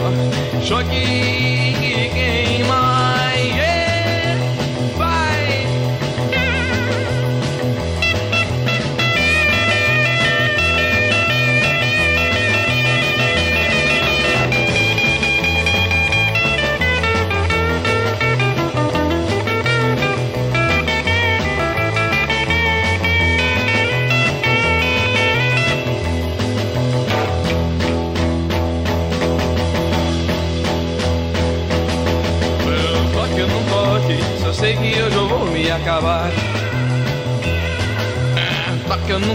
[0.64, 2.91] choque que queima,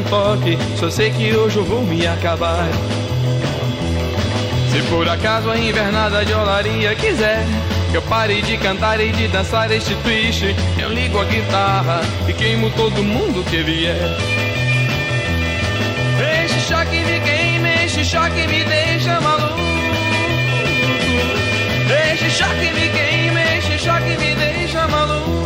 [0.08, 2.68] Toque só sei que hoje eu vou me acabar.
[4.70, 7.44] Se por acaso a invernada de olaria quiser
[7.90, 10.42] que eu pare de cantar e de dançar este twist,
[10.78, 13.96] eu ligo a guitarra e queimo todo mundo que vier.
[16.44, 19.60] Este choque me queima, este choque me deixa maluco.
[22.12, 25.45] Este choque me queima, este choque me deixa maluco.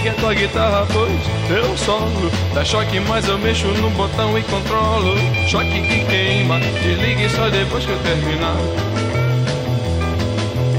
[0.00, 1.20] Mas não desligue a tua guitarra, pois
[1.50, 2.30] eu solo.
[2.54, 5.14] Dá choque, mas eu mexo no botão e controlo.
[5.46, 8.56] Choque que queima, desligue só depois que eu terminar.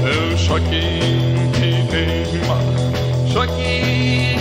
[0.04, 0.36] Eu
[0.68, 2.58] queima,
[3.32, 3.52] choque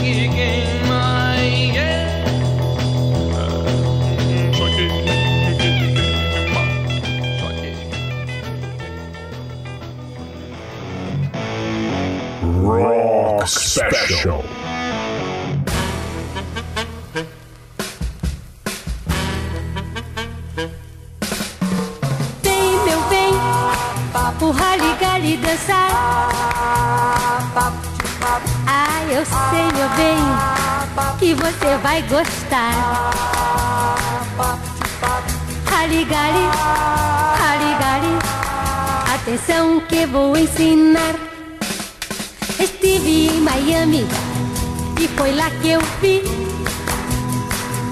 [0.02, 1.36] que queima,
[1.74, 2.26] yeah.
[4.58, 6.64] Choque que queima,
[7.38, 7.76] choque.
[12.64, 14.61] Rock Special.
[29.96, 30.18] Bem,
[31.20, 33.12] que você vai gostar.
[35.66, 36.46] Rally-gali,
[37.40, 38.20] rally-gali,
[39.14, 41.16] atenção que vou ensinar.
[42.60, 44.06] Estive em Miami
[45.00, 46.22] e foi lá que eu vi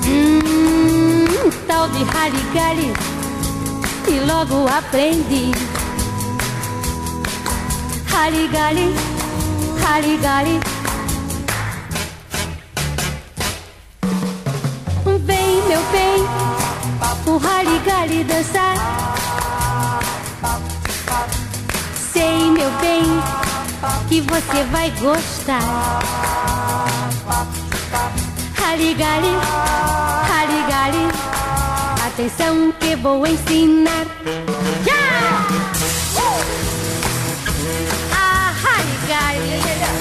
[0.06, 2.94] hum, um tal de rally-gali
[4.08, 5.52] e logo aprendi.
[8.12, 8.94] Rally-gali,
[9.82, 10.69] rally-gali.
[17.30, 18.76] O rally-gali dançar.
[22.12, 23.04] Sei, meu bem,
[24.08, 25.62] que você vai gostar.
[28.56, 29.38] Rally-gali.
[32.08, 34.06] Atenção que vou ensinar.
[34.84, 34.94] Já!
[38.12, 39.99] Ah, rally-gali.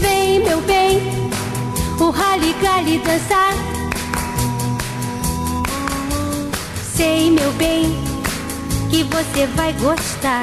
[0.00, 1.00] Vem, meu bem,
[1.98, 3.75] o rally-gali dançar.
[6.96, 7.94] Sei, meu bem,
[8.88, 10.40] que você vai gostar.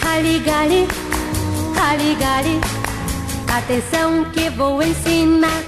[0.00, 0.88] Rally-gali,
[1.76, 2.60] rally-gali,
[3.56, 5.62] atenção que vou ensinar.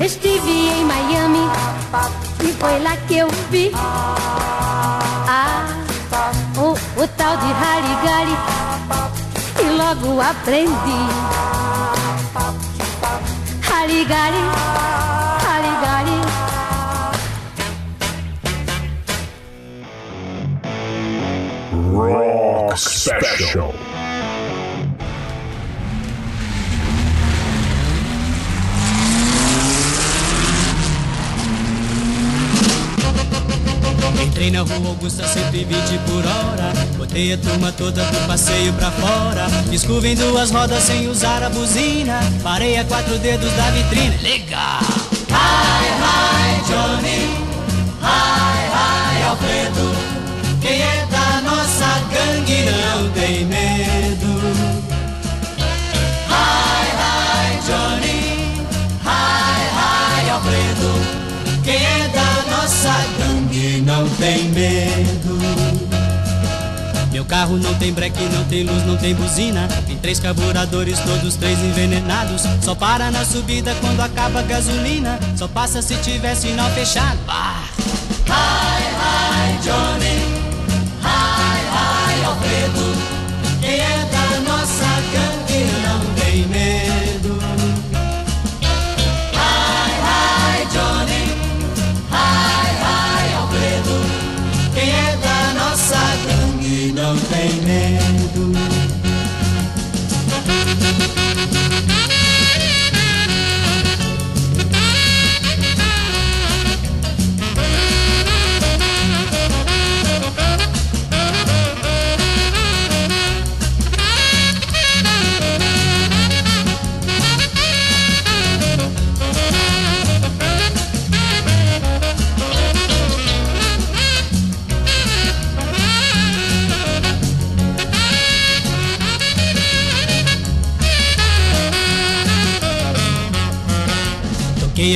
[0.00, 1.48] Estive em Miami
[2.42, 5.68] e foi lá que eu vi ah,
[6.56, 8.36] o, o tal de Harigari
[9.62, 10.98] e logo aprendi.
[13.72, 14.93] Harigari,
[21.94, 23.72] Rock Special.
[34.20, 36.72] Entrei na rua Augusta 120 por hora.
[36.96, 39.46] Botei a turma toda do passeio pra fora.
[39.70, 42.18] Escova em duas rodas sem usar a buzina.
[42.42, 44.18] Parei a quatro dedos da vitrine.
[44.20, 44.80] Legal!
[45.30, 47.44] Hi, hi, Johnny.
[48.02, 50.14] Hi, hi, Alfredo.
[50.60, 51.03] Quem é
[52.24, 54.40] gangue não tem medo
[56.28, 58.58] Hi, hi, Johnny
[59.04, 61.24] Hi, hi, Alfredo
[61.64, 65.38] quem é da nossa gangue não tem medo.
[67.10, 69.66] Meu carro não tem breque, não tem luz, não tem buzina.
[69.86, 72.42] Tem três carburadores, todos três envenenados.
[72.60, 75.18] Só para na subida quando acaba a gasolina.
[75.36, 77.18] Só passa se tiver sinal fechado.
[77.28, 77.64] Ah.
[78.28, 80.33] Hi, hi, Johnny.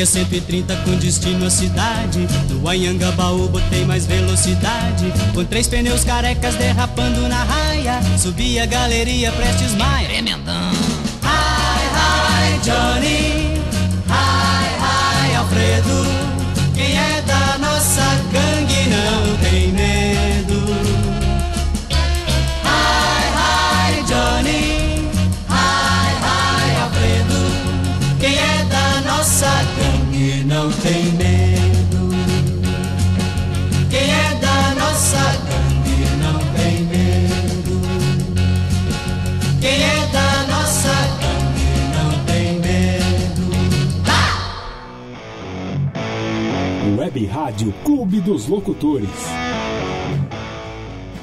[0.00, 2.20] A 130 com destino à cidade.
[2.48, 5.12] No Anhangabaú botei mais velocidade.
[5.34, 8.00] Com três pneus carecas derrapando na raia.
[8.16, 10.08] Subi a galeria Prestes Maia.
[10.08, 10.70] Tremendão.
[11.24, 13.47] Hi, hi, Johnny.
[47.08, 49.08] Web Rádio Clube dos Locutores.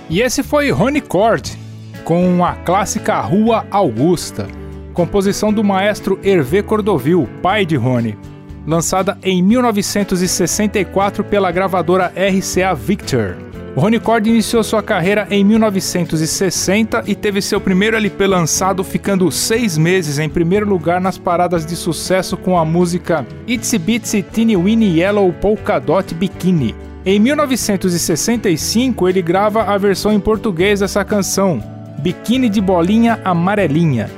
[0.09, 1.55] E esse foi Rony Cord,
[2.03, 4.47] com a clássica Rua Augusta,
[4.95, 8.17] composição do maestro Hervé Cordovil, pai de Rony,
[8.65, 13.37] lançada em 1964 pela gravadora RCA Victor.
[13.75, 19.77] Rony Cord iniciou sua carreira em 1960 e teve seu primeiro LP lançado ficando seis
[19.77, 24.99] meses em primeiro lugar nas paradas de sucesso com a música Itsy Bitsy Teeny Weeny
[24.99, 26.73] Yellow Polka Dot Bikini.
[27.05, 31.61] Em 1965 ele grava a versão em português dessa canção,
[31.99, 34.09] Biquíni de Bolinha Amarelinha.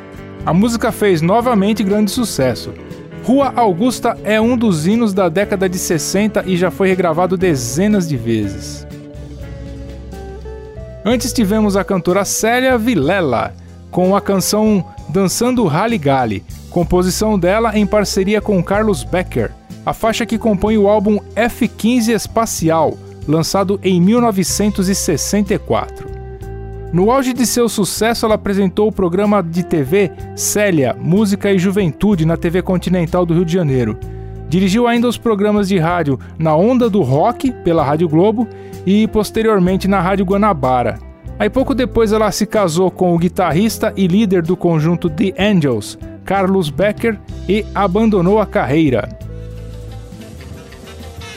[0.45, 2.75] A música fez novamente grande sucesso.
[3.23, 8.07] Rua Augusta é um dos hinos da década de 60 e já foi regravado dezenas
[8.07, 8.86] de vezes.
[11.09, 13.53] Antes tivemos a cantora Célia Vilela
[13.89, 19.51] com a canção Dançando Rally Gali, composição dela em parceria com Carlos Becker,
[19.85, 26.09] a faixa que compõe o álbum F-15 Espacial, lançado em 1964.
[26.91, 32.25] No auge de seu sucesso, ela apresentou o programa de TV Célia, Música e Juventude
[32.25, 33.97] na TV Continental do Rio de Janeiro.
[34.49, 38.45] Dirigiu ainda os programas de rádio Na Onda do Rock, pela Rádio Globo,
[38.87, 40.97] e posteriormente na Rádio Guanabara.
[41.37, 45.99] Aí pouco depois ela se casou com o guitarrista e líder do conjunto The Angels,
[46.23, 47.19] Carlos Becker,
[47.49, 49.09] e abandonou a carreira.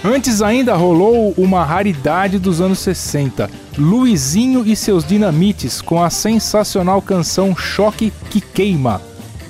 [0.05, 7.03] Antes ainda rolou uma raridade dos anos 60, Luizinho e seus Dinamites com a sensacional
[7.03, 9.03] canção Choque que Queima,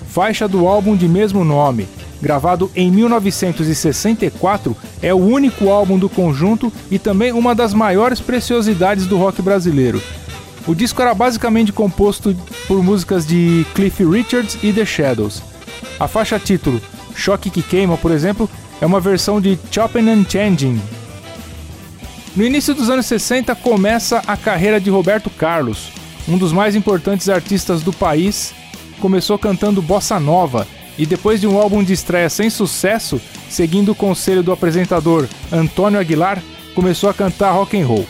[0.09, 1.87] faixa do álbum de mesmo nome.
[2.21, 9.07] Gravado em 1964, é o único álbum do conjunto e também uma das maiores preciosidades
[9.07, 10.03] do rock brasileiro.
[10.67, 12.37] O disco era basicamente composto
[12.69, 15.43] por músicas de Cliff Richards e The Shadows.
[15.99, 16.81] A faixa título
[17.15, 18.49] Choque que Queima, por exemplo,
[18.81, 20.81] é uma versão de Chopping and Changing.
[22.37, 25.89] No início dos anos 60 começa a carreira de Roberto Carlos,
[26.29, 28.55] um dos mais importantes artistas do país.
[29.01, 30.67] Começou cantando bossa nova
[31.01, 35.99] e depois de um álbum de estreia sem sucesso, seguindo o conselho do apresentador Antônio
[35.99, 36.43] Aguilar,
[36.75, 38.07] começou a cantar rock and roll.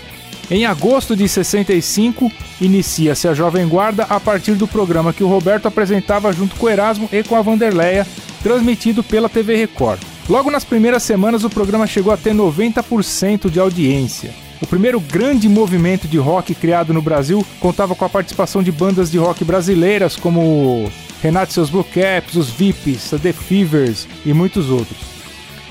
[0.50, 5.66] Em agosto de 65, inicia-se a Jovem Guarda a partir do programa que o Roberto
[5.66, 8.04] apresentava junto com Erasmo e com a Vanderleia,
[8.42, 10.00] transmitido pela TV Record.
[10.28, 14.34] Logo nas primeiras semanas, o programa chegou a ter 90% de audiência.
[14.60, 19.12] O primeiro grande movimento de rock criado no Brasil contava com a participação de bandas
[19.12, 20.90] de rock brasileiras como
[21.22, 24.98] Renato e seus Blue Caps, os Vips, The Fevers e muitos outros.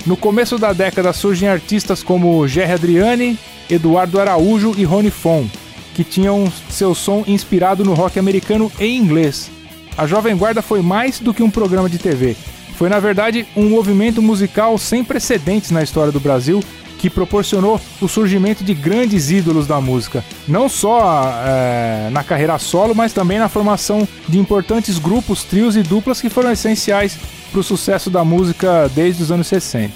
[0.06, 3.38] No começo da década surgem artistas como Jerry Adriani,
[3.70, 5.48] Eduardo Araújo e Rony Fon,
[5.94, 9.52] que tinham seu som inspirado no rock americano em inglês.
[9.98, 12.36] A Jovem Guarda foi mais do que um programa de TV.
[12.78, 16.64] Foi, na verdade, um movimento musical sem precedentes na história do Brasil
[17.00, 22.94] que proporcionou o surgimento de grandes ídolos da música, não só é, na carreira solo,
[22.94, 27.18] mas também na formação de importantes grupos, trios e duplas que foram essenciais
[27.50, 29.94] para o sucesso da música desde os anos 60.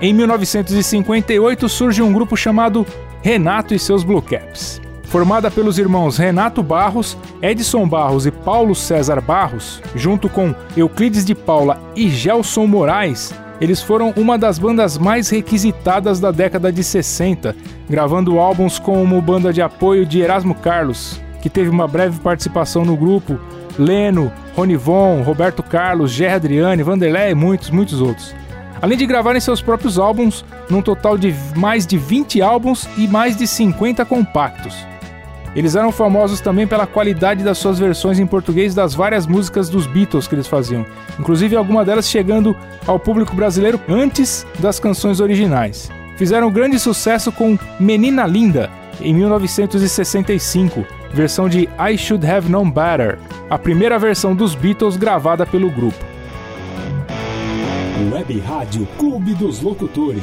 [0.00, 2.86] Em 1958 surge um grupo chamado
[3.22, 4.82] Renato e seus Blue Caps.
[5.04, 11.34] Formada pelos irmãos Renato Barros, Edson Barros e Paulo César Barros, junto com Euclides de
[11.34, 17.54] Paula e Gelson Moraes, eles foram uma das bandas mais requisitadas da década de 60,
[17.88, 22.96] gravando álbuns como banda de apoio de Erasmo Carlos, que teve uma breve participação no
[22.96, 23.38] grupo,
[23.78, 28.34] Leno, Ronivon, Roberto Carlos, Gerry Adriane, Vanderlei e muitos, muitos outros
[28.84, 33.34] além de gravarem seus próprios álbuns, num total de mais de 20 álbuns e mais
[33.34, 34.76] de 50 compactos.
[35.54, 39.86] Eles eram famosos também pela qualidade das suas versões em português das várias músicas dos
[39.86, 40.84] Beatles que eles faziam,
[41.18, 45.90] inclusive alguma delas chegando ao público brasileiro antes das canções originais.
[46.16, 53.18] Fizeram grande sucesso com Menina Linda, em 1965, versão de I Should Have Known Better,
[53.48, 56.04] a primeira versão dos Beatles gravada pelo grupo.
[58.12, 60.22] Web Rádio Clube dos Locutores.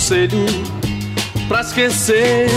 [0.00, 0.46] Conselho
[1.46, 2.48] pra esquecer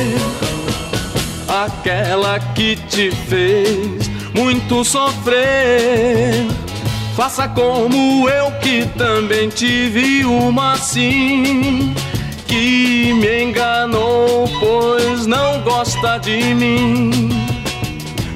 [1.46, 6.48] aquela que te fez muito sofrer.
[7.18, 11.94] Faça como eu que também tive uma assim
[12.48, 17.30] que me enganou, pois não gosta de mim.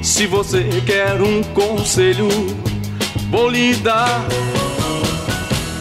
[0.04, 2.28] Se você quer um conselho,
[3.32, 4.22] vou lhe dar.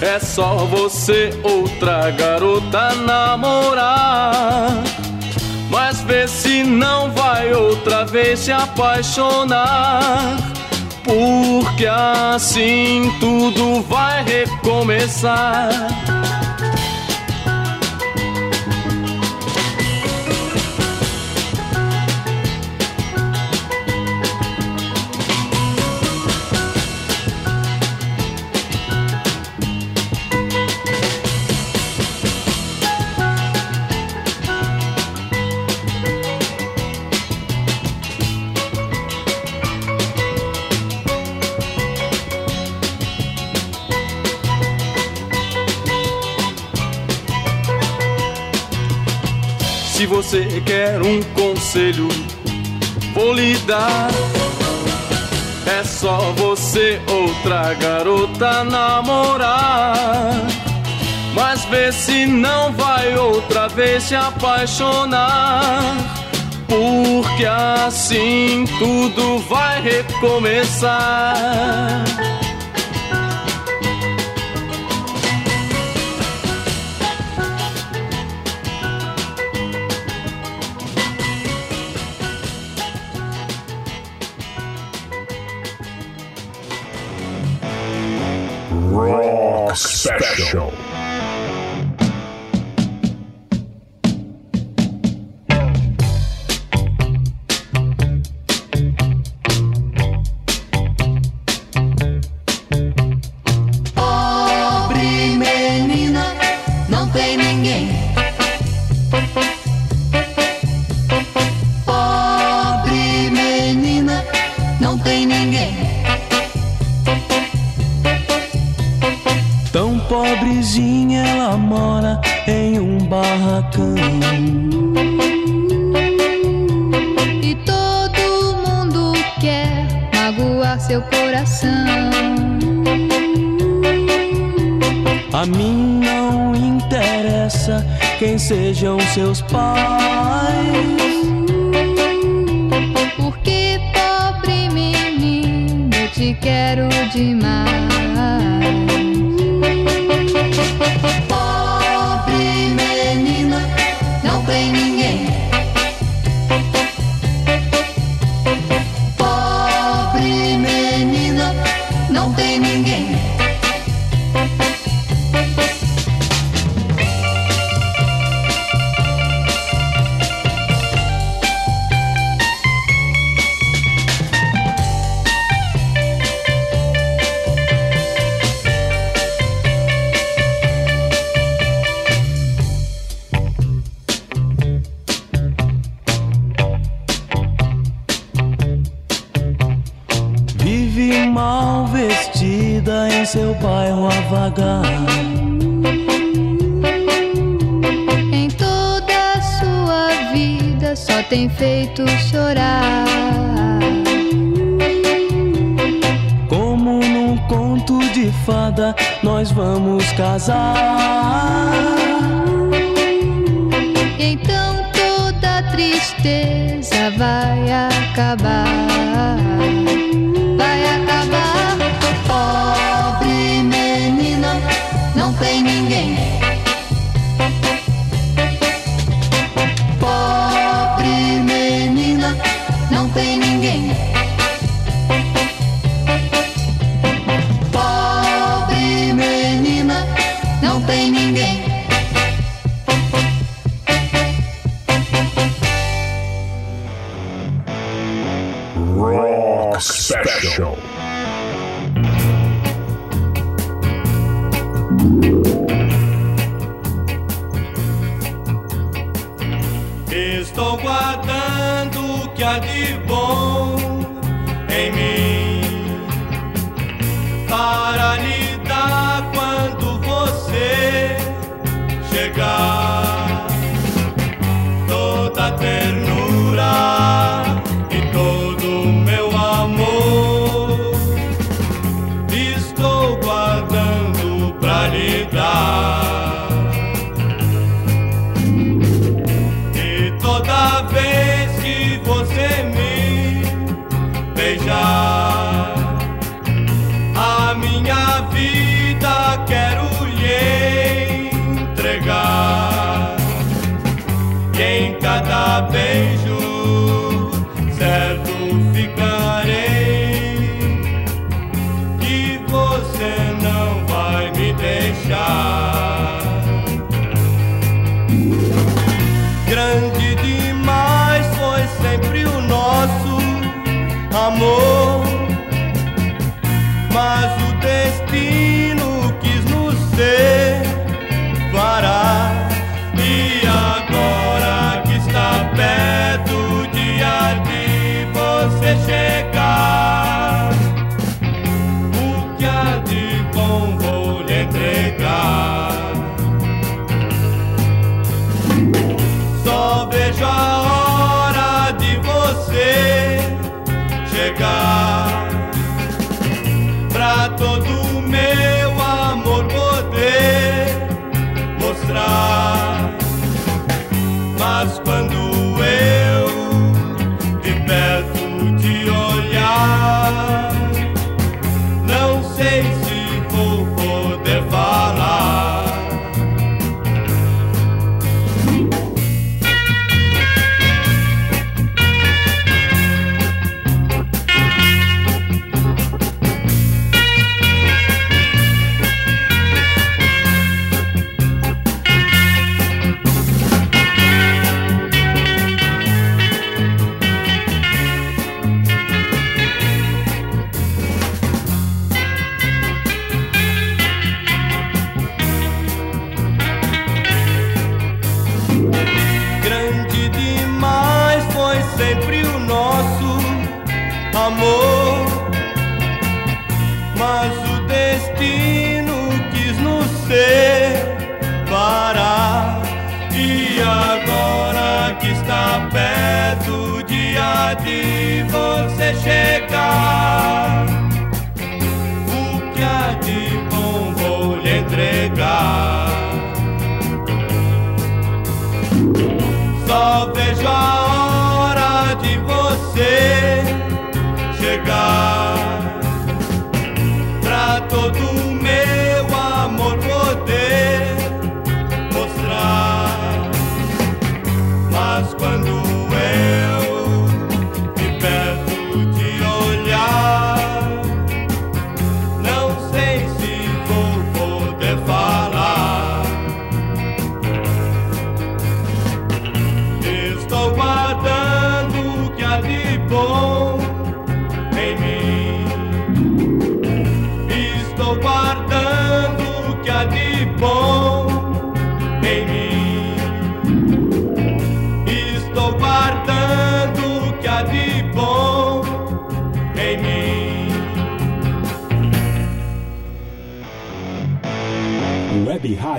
[0.00, 4.82] É só você outra garota namorar.
[5.70, 10.36] Mas vê se não vai outra vez se apaixonar.
[11.02, 16.05] Porque assim tudo vai recomeçar.
[51.76, 52.08] Conselho,
[53.12, 54.08] vou lhe dar.
[55.66, 60.32] É só você outra garota namorar.
[61.34, 65.94] Mas vê se não vai outra vez se apaixonar.
[66.66, 70.96] Porque assim tudo vai recomeçar.
[90.36, 90.70] Special.
[90.70, 90.85] Pobre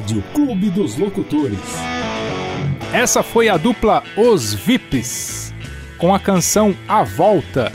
[0.07, 1.59] Rádio Clube dos Locutores.
[2.93, 5.53] Essa foi a dupla Os Vips,
[5.97, 7.73] com a canção A Volta,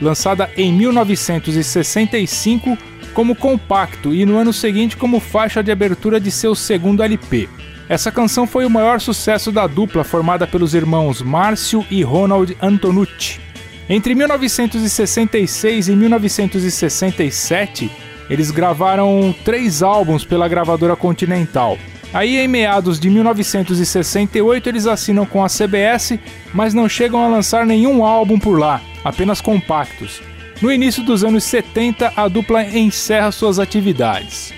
[0.00, 2.78] lançada em 1965
[3.12, 7.50] como compacto e no ano seguinte como faixa de abertura de seu segundo LP.
[7.86, 13.42] Essa canção foi o maior sucesso da dupla formada pelos irmãos Márcio e Ronald Antonucci.
[13.90, 17.90] Entre 1966 e 1967,
[18.28, 21.78] eles gravaram três álbuns pela gravadora Continental.
[22.12, 26.18] Aí, em meados de 1968, eles assinam com a CBS,
[26.52, 30.22] mas não chegam a lançar nenhum álbum por lá, apenas compactos.
[30.62, 34.54] No início dos anos 70, a dupla encerra suas atividades.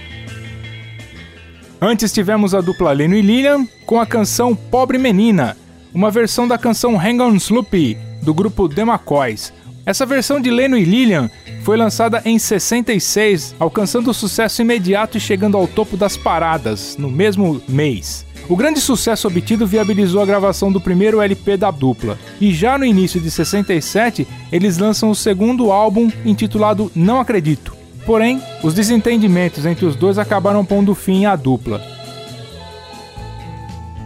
[1.80, 5.56] Antes tivemos a dupla Leno e Lilian com a canção Pobre Menina,
[5.94, 9.52] uma versão da canção Hang On Sloopy, do grupo The McCoys.
[9.86, 11.30] Essa versão de Leno e Lilian
[11.62, 17.62] foi lançada em 66, alcançando sucesso imediato e chegando ao topo das paradas no mesmo
[17.68, 18.26] mês.
[18.48, 22.84] O grande sucesso obtido viabilizou a gravação do primeiro LP da dupla, e já no
[22.84, 27.76] início de 67 eles lançam o segundo álbum intitulado Não Acredito.
[28.04, 31.80] Porém, os desentendimentos entre os dois acabaram pondo fim à dupla.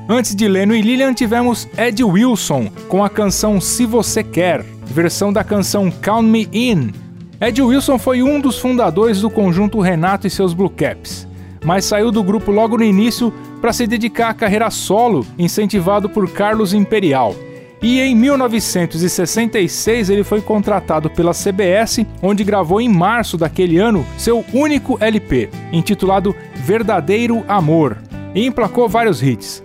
[0.06, 5.32] Antes de Leno e Lilian tivemos Ed Wilson com a canção Se Você Quer, versão
[5.32, 6.92] da canção Count Me In.
[7.40, 11.26] Ed Wilson foi um dos fundadores do conjunto Renato e seus Blue Caps,
[11.64, 16.30] mas saiu do grupo logo no início para se dedicar à carreira solo, incentivado por
[16.30, 17.34] Carlos Imperial.
[17.82, 24.44] E em 1966 ele foi contratado pela CBS, onde gravou em março daquele ano seu
[24.52, 27.96] único LP, intitulado Verdadeiro Amor,
[28.34, 29.62] e emplacou vários hits.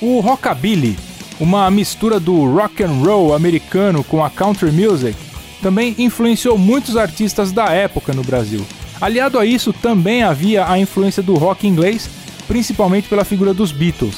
[0.00, 0.96] O rockabilly,
[1.40, 5.16] uma mistura do rock and roll americano com a country music,
[5.60, 8.64] também influenciou muitos artistas da época no Brasil.
[9.00, 12.08] Aliado a isso, também havia a influência do rock inglês,
[12.46, 14.16] principalmente pela figura dos Beatles.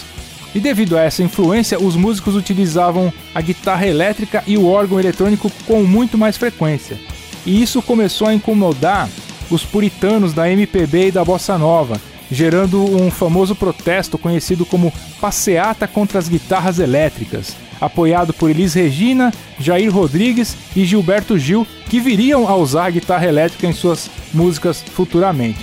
[0.55, 5.51] E devido a essa influência, os músicos utilizavam a guitarra elétrica e o órgão eletrônico
[5.67, 6.99] com muito mais frequência.
[7.45, 9.09] E isso começou a incomodar
[9.51, 12.01] os puritanos da MPB e da bossa nova,
[12.31, 19.33] gerando um famoso protesto conhecido como Passeata contra as Guitarras Elétricas, apoiado por Elis Regina,
[19.59, 24.83] Jair Rodrigues e Gilberto Gil, que viriam a usar a guitarra elétrica em suas músicas
[24.83, 25.59] futuramente.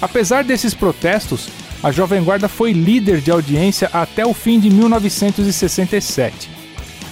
[0.00, 1.48] Apesar desses protestos,
[1.82, 6.50] a Jovem Guarda foi líder de audiência até o fim de 1967.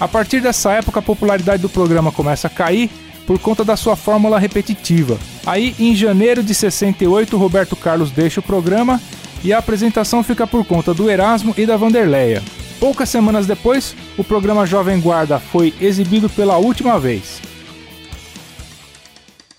[0.01, 2.91] A partir dessa época, a popularidade do programa começa a cair
[3.29, 5.19] por conta da sua fórmula repetitiva.
[5.45, 8.99] Aí, em janeiro de 68, Roberto Carlos deixa o programa
[9.45, 12.43] e a apresentação fica por conta do Erasmo e da Vanderleia.
[12.81, 17.43] Poucas semanas depois, o programa Jovem Guarda foi exibido pela última vez.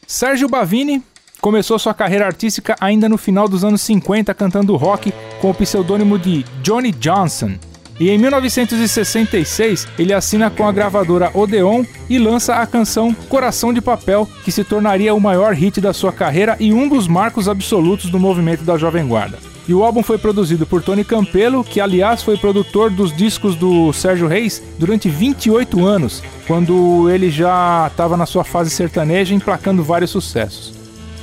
[0.08, 1.04] Sérgio Bavini
[1.40, 6.18] começou sua carreira artística ainda no final dos anos 50 cantando rock com o pseudônimo
[6.18, 7.69] de Johnny Johnson.
[8.00, 13.82] E em 1966 ele assina com a gravadora Odeon e lança a canção Coração de
[13.82, 18.10] Papel, que se tornaria o maior hit da sua carreira e um dos marcos absolutos
[18.10, 19.38] do movimento da Jovem Guarda.
[19.68, 23.94] E o álbum foi produzido por Tony Campelo, que aliás foi produtor dos discos do
[23.94, 30.10] Sérgio Reis durante 28 anos, quando ele já estava na sua fase sertaneja emplacando vários
[30.10, 30.74] sucessos.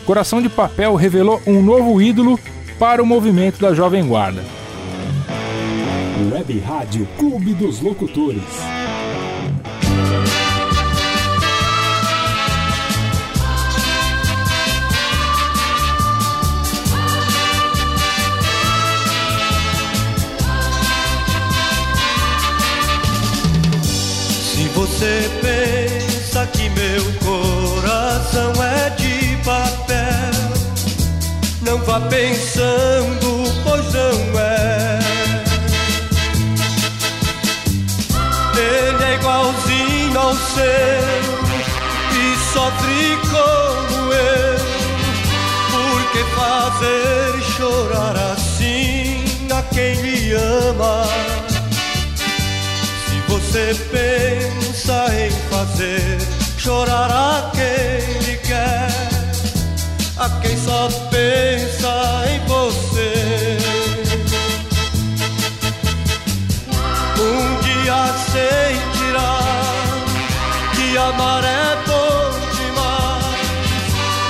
[0.05, 2.39] Coração de Papel revelou um novo ídolo
[2.79, 4.45] para o movimento da Jovem Guarda.
[6.19, 8.43] Web Rádio Clube dos Locutores.
[24.41, 29.97] Se você pensa que meu coração é de papel,
[31.61, 34.36] não vá pensando, pois não
[40.57, 41.37] igualzinho ao seu
[42.13, 44.57] e sofre como eu.
[45.71, 51.05] Por que fazer chorar assim a quem lhe ama?
[53.07, 56.19] Se você pensa em fazer
[56.59, 58.91] chorar a quem lhe quer,
[60.19, 62.16] a quem só pensa
[71.17, 73.49] amar é bom demais.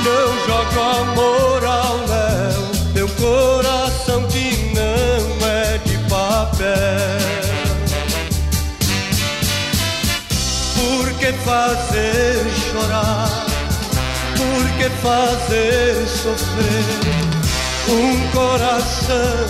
[0.05, 2.63] Não jogue o amor ao léu,
[2.95, 6.77] meu coração que não é de papel.
[10.77, 13.47] Por que fazer chorar?
[14.37, 16.85] Por que fazer sofrer
[17.89, 19.47] um coração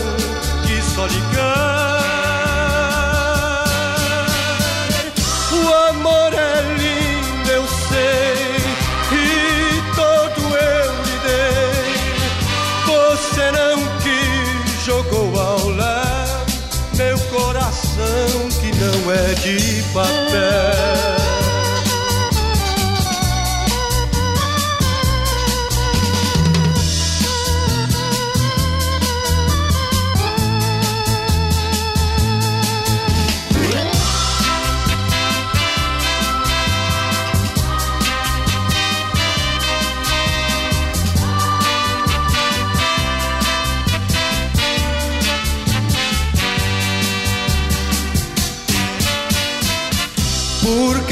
[0.66, 1.76] que só lhe quer?
[5.52, 6.75] O amor é
[19.97, 20.65] de papel.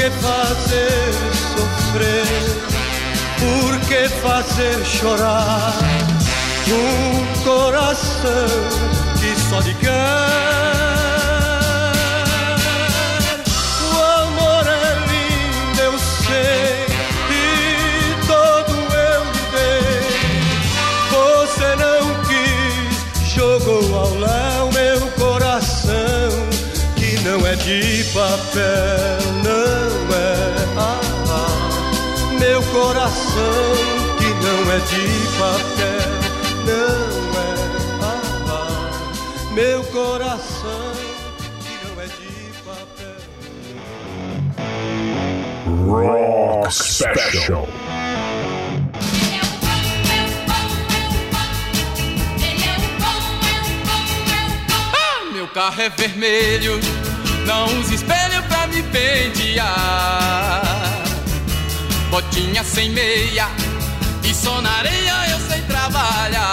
[0.05, 2.25] Que fazer sofrer?
[3.39, 5.73] Por que fazer chorar?
[6.67, 8.47] Um coração
[9.19, 10.84] que só quer.
[33.35, 35.03] Coração que não é de
[35.37, 36.09] papel,
[36.65, 37.53] não é.
[38.47, 39.51] Ah.
[39.51, 40.93] Meu coração
[41.59, 42.25] que não é de
[45.85, 47.67] Rock Special.
[54.93, 56.79] Ah, meu carro é vermelho,
[57.45, 60.64] não use espelho pra me pentear.
[62.15, 63.49] Botinha sem meia
[64.23, 66.47] e só na areia eu sei trabalhar.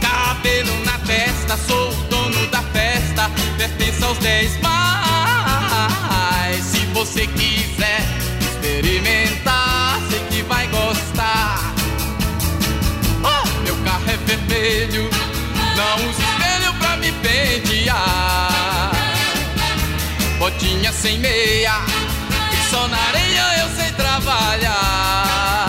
[0.00, 6.64] Cabelo na testa, sou o dono da festa, pertence aos dez mais.
[6.64, 8.00] Se você quiser
[8.40, 11.72] experimentar, sei que vai gostar.
[13.22, 15.08] Oh, meu carro é vermelho,
[15.76, 18.90] não use espelho pra me pentear.
[20.40, 21.80] Botinha sem meia,
[22.74, 25.68] só na areia eu sei trabalhar.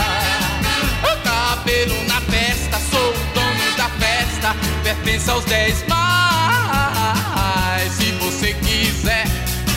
[1.24, 7.92] Cabelo na testa, sou o dono da festa, pertence aos dez mais.
[7.94, 9.28] Se você quiser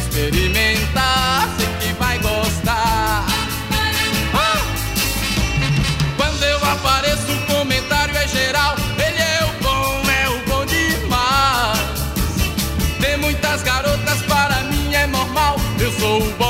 [0.01, 3.27] experimentar, sei que vai gostar.
[6.17, 8.75] Quando eu apareço, o comentário é geral.
[9.07, 12.01] Ele é o bom, é o bom demais.
[13.01, 15.61] Tem muitas garotas, para mim é normal.
[15.79, 16.48] Eu sou o bom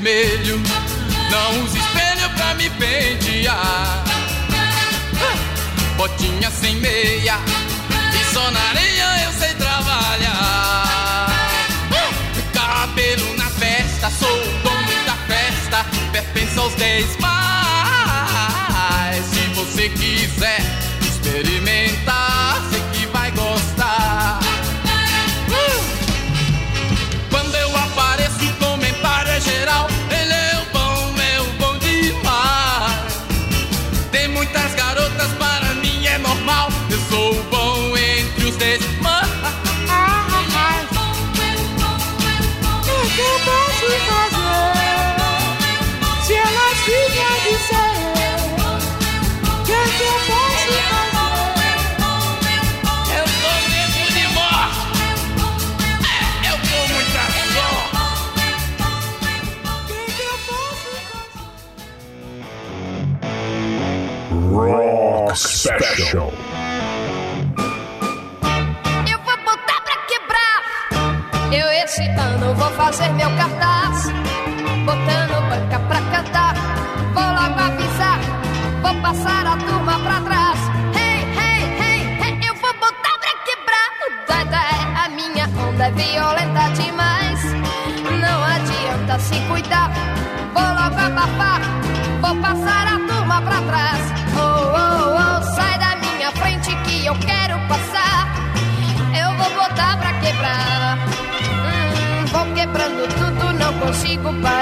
[0.00, 0.60] vermelho,
[1.30, 4.02] não use espelho pra me pentear.
[5.20, 5.36] Ah,
[5.96, 7.36] Botinha sem meia,
[8.18, 10.32] e só na areia eu sei trabalhar.
[10.32, 11.28] Ah,
[12.52, 17.30] Cabelo na festa, sou o dono da festa, pertence aos dez mais.
[19.26, 20.79] Se você quiser
[65.60, 66.32] Special.
[69.06, 70.62] Eu vou botar pra quebrar.
[71.52, 74.06] Eu esse ano vou fazer meu cartaz.
[74.86, 76.54] Botando banca pra cantar.
[77.12, 78.20] Vou logo avisar.
[78.80, 79.39] Vou passar
[104.02, 104.59] tudo, não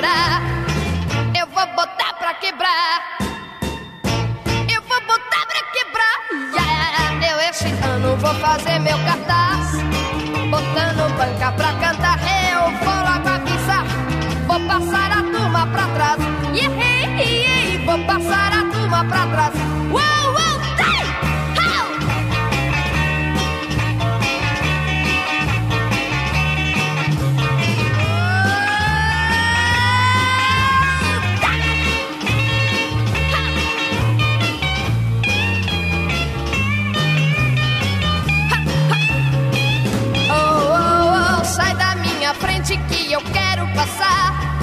[42.69, 44.61] frente que eu quero passar.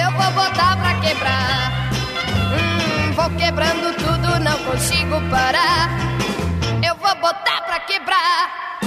[0.00, 1.90] Eu vou botar pra quebrar.
[2.54, 5.90] Hum, vou quebrando tudo, não consigo parar.
[6.86, 8.78] Eu vou botar pra quebrar.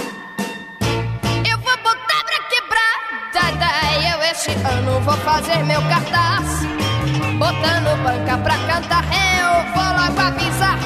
[1.49, 3.59] Eu vou botar pra quebrar.
[3.59, 6.63] Dai, eu esse ano vou fazer meu cartaz.
[7.37, 9.03] Botando banca pra cantar.
[9.03, 10.77] Eu vou logo avisar.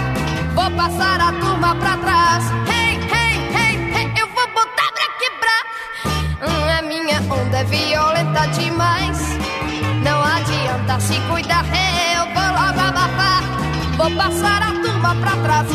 [0.56, 2.79] Vou passar a turma pra trás.
[7.60, 9.18] é violenta demais.
[10.04, 13.44] Não adianta se cuidar, é, eu vou logo abafar.
[13.98, 15.68] Vou passar a turma pra trás.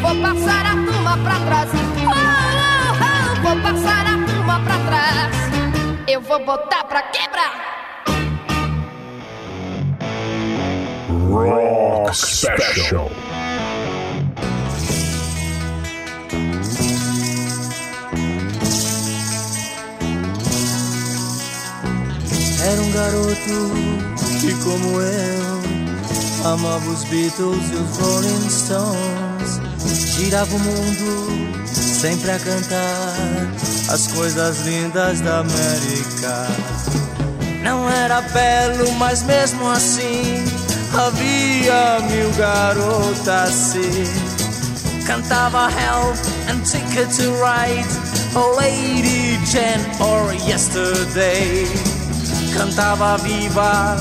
[0.00, 1.70] Vou passar a turma pra trás.
[1.72, 5.36] Oh, oh, oh, vou passar a turma pra trás.
[6.06, 7.54] Eu vou botar pra quebrar.
[11.30, 13.10] Rock Special.
[22.98, 23.70] Garoto
[24.40, 29.60] que, como eu, amava os Beatles e os Rolling Stones.
[30.16, 33.14] Girava o mundo sempre a cantar
[33.88, 36.48] as coisas lindas da América.
[37.62, 40.44] Não era belo, mas mesmo assim
[40.92, 44.04] havia mil garotas assim.
[45.06, 46.16] Cantava Help
[46.50, 47.88] and Ticket to Ride,
[48.34, 51.87] Oh Lady Jane or Yesterday.
[52.54, 53.96] Cantava Viva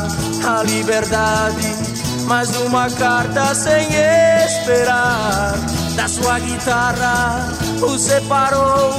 [0.46, 1.76] a Liberdade,
[2.26, 3.88] mais uma carta sem
[4.46, 5.56] esperar.
[5.96, 7.52] Da sua guitarra
[7.82, 8.94] o separou,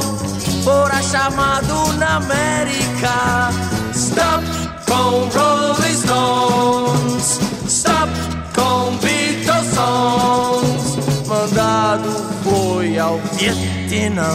[0.63, 3.51] fora chamado na América.
[3.95, 4.45] Stop
[4.87, 8.13] com Rolling Stones, stop
[8.55, 11.27] com Beatles songs.
[11.27, 12.09] Mandado
[12.45, 14.35] foi ao Vietnã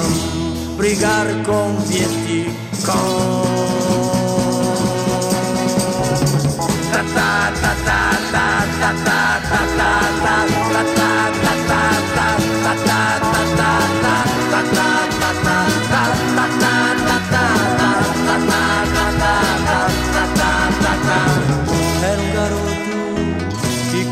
[0.78, 3.53] brigar com Vietcong.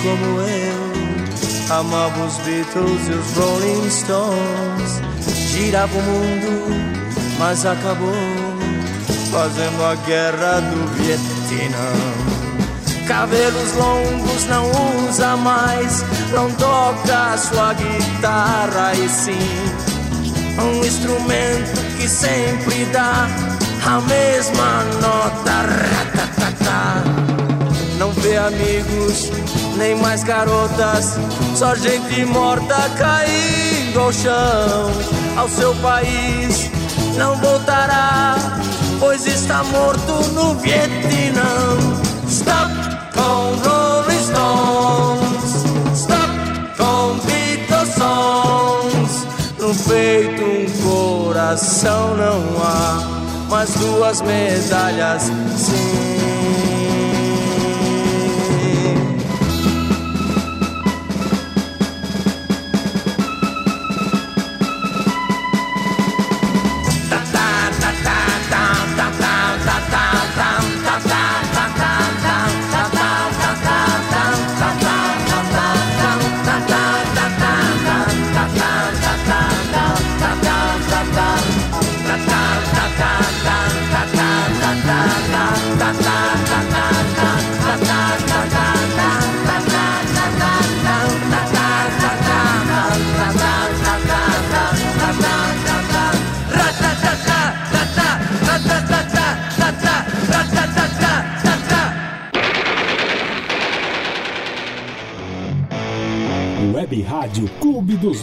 [0.02, 5.02] Como eu, amava os Beatles e os Rolling Stones.
[5.52, 7.02] Girava o mundo,
[7.38, 8.14] mas acabou
[9.32, 12.41] fazendo a guerra do Vietnã.
[13.12, 14.72] Cabelos longos não
[15.06, 16.02] usa mais,
[16.32, 19.92] não toca sua guitarra e sim
[20.58, 23.28] um instrumento que sempre dá
[23.86, 25.52] a mesma nota.
[25.92, 27.04] Ratatata.
[28.00, 29.30] Não vê amigos,
[29.76, 31.20] nem mais garotas,
[31.54, 34.90] só gente morta caindo ao chão.
[35.36, 36.72] Ao seu país
[37.18, 38.38] não voltará,
[39.02, 41.78] pois está morto no Vietnã.
[42.26, 42.81] Stop
[49.72, 56.11] No peito um coração não há, mas duas medalhas sim.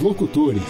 [0.01, 0.63] Locutores.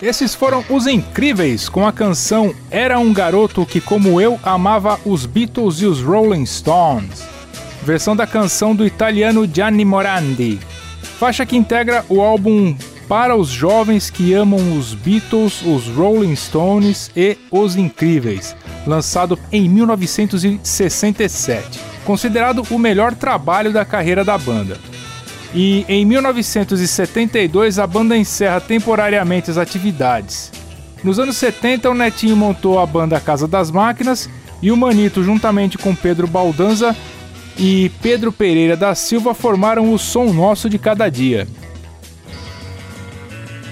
[0.00, 5.24] Esses foram os Incríveis com a canção Era um Garoto que, como eu, amava os
[5.24, 7.24] Beatles e os Rolling Stones.
[7.82, 10.60] Versão da canção do italiano Gianni Morandi.
[11.18, 12.76] Faixa que integra o álbum
[13.08, 18.54] Para os Jovens que Amam os Beatles, os Rolling Stones e os Incríveis,
[18.86, 21.80] lançado em 1967.
[22.04, 24.78] Considerado o melhor trabalho da carreira da banda.
[25.54, 30.52] E em 1972 a banda encerra temporariamente as atividades.
[31.02, 34.28] Nos anos 70 o Netinho montou a banda Casa das Máquinas
[34.60, 36.96] e o Manito, juntamente com Pedro Baldanza
[37.58, 41.46] e Pedro Pereira da Silva, formaram o Som Nosso de Cada Dia.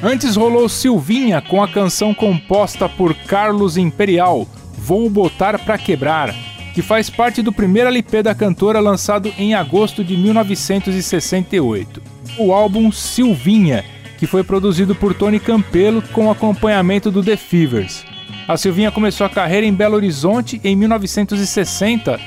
[0.03, 4.47] Antes rolou Silvinha com a canção composta por Carlos Imperial,
[4.77, 6.35] Vou Botar Pra Quebrar,
[6.75, 12.03] que faz parte do primeiro LP da cantora lançado em agosto de 1968.
[12.37, 13.85] O álbum Silvinha,
[14.19, 18.05] que foi produzido por Tony Campelo com acompanhamento do The Fevers.
[18.49, 22.19] A Silvinha começou a carreira em Belo Horizonte em 1960,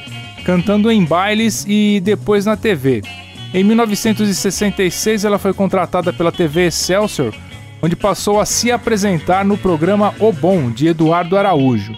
[0.45, 3.01] cantando em bailes e depois na TV.
[3.53, 7.33] Em 1966 ela foi contratada pela TV Excelsior,
[7.81, 11.93] onde passou a se apresentar no programa O Bom, de Eduardo Araújo.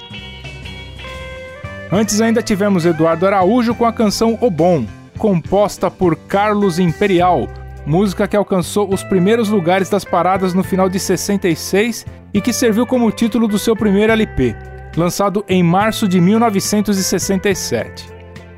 [1.92, 4.86] Antes ainda tivemos Eduardo Araújo com a canção O Bom,
[5.18, 7.48] composta por Carlos Imperial,
[7.84, 12.86] música que alcançou os primeiros lugares das paradas no final de 66 e que serviu
[12.86, 14.56] como título do seu primeiro LP,
[14.96, 18.08] lançado em março de 1967.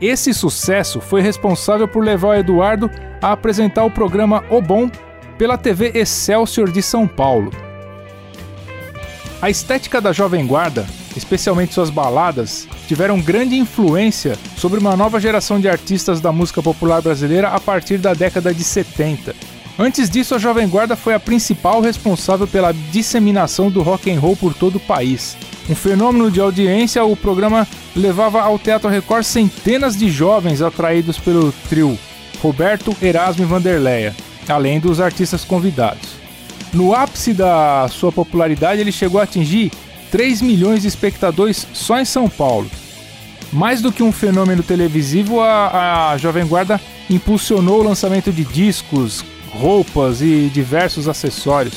[0.01, 2.91] Esse sucesso foi responsável por levar o Eduardo
[3.21, 4.89] a apresentar o programa O Bom
[5.37, 7.49] pela TV Excelsior de São Paulo.
[9.41, 10.85] A estética da Jovem Guarda,
[11.15, 17.01] especialmente suas baladas, tiveram grande influência sobre uma nova geração de artistas da música popular
[17.01, 19.35] brasileira a partir da década de 70.
[19.79, 24.35] Antes disso, a Jovem Guarda foi a principal responsável pela disseminação do rock and roll
[24.35, 25.35] por todo o país.
[25.69, 31.51] Um fenômeno de audiência, o programa levava ao Teatro Record centenas de jovens atraídos pelo
[31.69, 31.97] trio
[32.41, 34.15] Roberto, Erasmo e Vanderleia,
[34.47, 36.09] além dos artistas convidados.
[36.73, 39.71] No ápice da sua popularidade, ele chegou a atingir
[40.11, 42.69] 3 milhões de espectadores só em São Paulo.
[43.51, 46.79] Mais do que um fenômeno televisivo, a, a Jovem Guarda
[47.09, 51.75] impulsionou o lançamento de discos, roupas e diversos acessórios.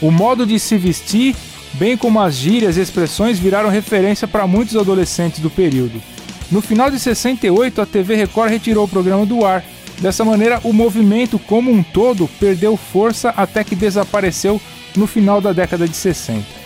[0.00, 1.34] O modo de se vestir,
[1.74, 6.02] bem como as gírias e expressões, viraram referência para muitos adolescentes do período.
[6.50, 9.64] No final de 68, a TV Record retirou o programa do ar.
[10.00, 14.60] Dessa maneira, o movimento como um todo perdeu força até que desapareceu
[14.96, 16.63] no final da década de 60.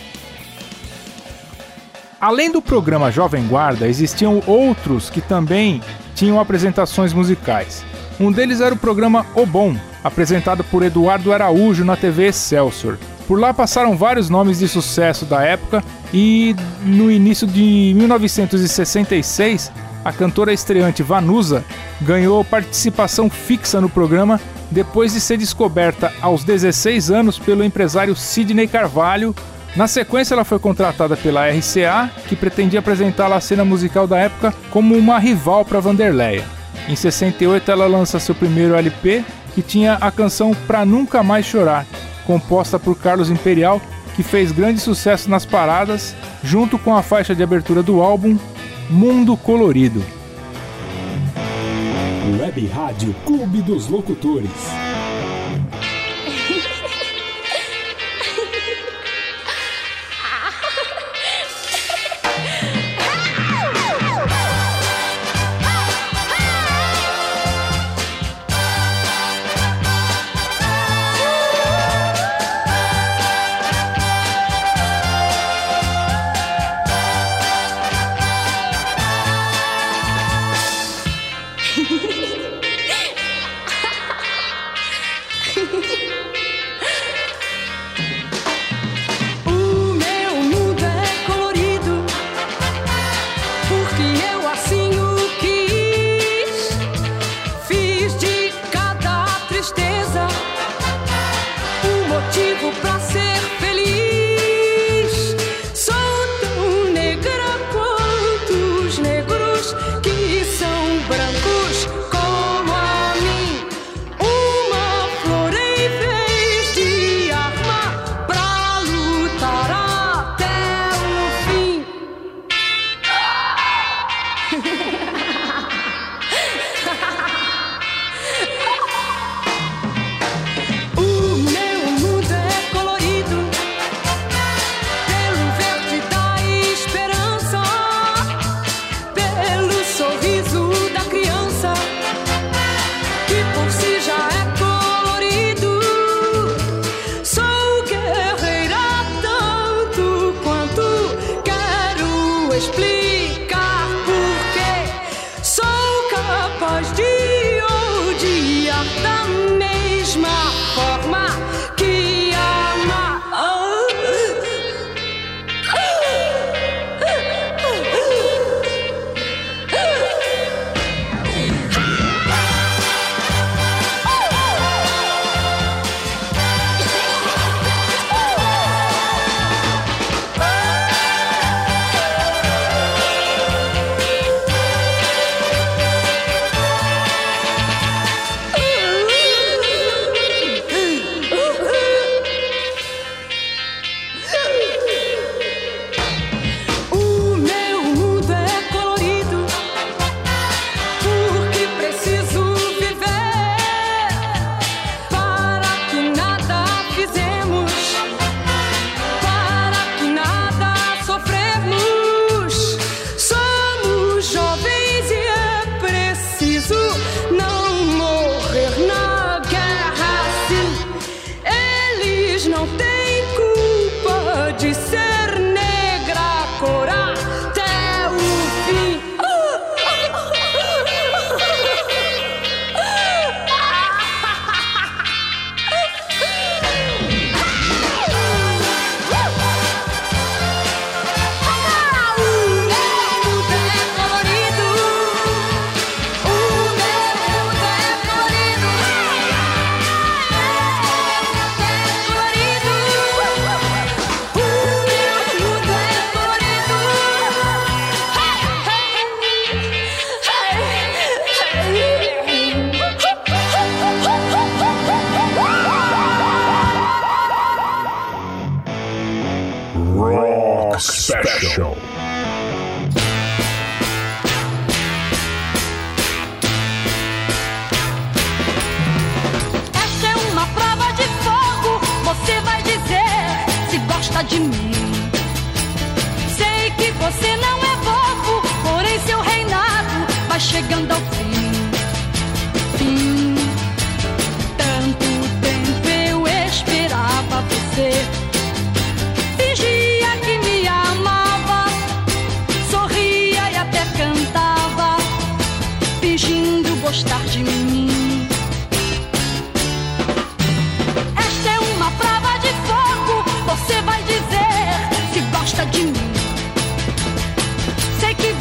[2.21, 5.81] Além do programa Jovem Guarda, existiam outros que também
[6.13, 7.85] tinham apresentações musicais.
[8.19, 9.73] Um deles era o programa O Bom,
[10.03, 12.97] apresentado por Eduardo Araújo na TV Excelsior.
[13.25, 15.81] Por lá passaram vários nomes de sucesso da época
[16.13, 19.71] e no início de 1966,
[20.03, 21.63] a cantora estreante Vanusa
[22.01, 28.67] ganhou participação fixa no programa depois de ser descoberta aos 16 anos pelo empresário Sidney
[28.67, 29.33] Carvalho.
[29.75, 34.53] Na sequência, ela foi contratada pela RCA, que pretendia apresentá-la à cena musical da época
[34.71, 36.43] como uma rival para Vanderleia.
[36.87, 39.23] Em 68, ela lança seu primeiro LP,
[39.53, 41.85] que tinha a canção Pra Nunca Mais Chorar,
[42.25, 43.81] composta por Carlos Imperial,
[44.15, 48.37] que fez grande sucesso nas paradas, junto com a faixa de abertura do álbum
[48.89, 50.03] Mundo Colorido.
[52.39, 54.88] Web Rádio Clube dos Locutores.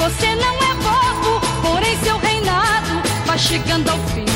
[0.09, 4.28] Você não é bobo, porém seu reinado vai chegando ao fim.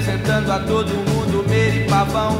[0.00, 2.38] Apresentando a todo mundo Meire Pavão.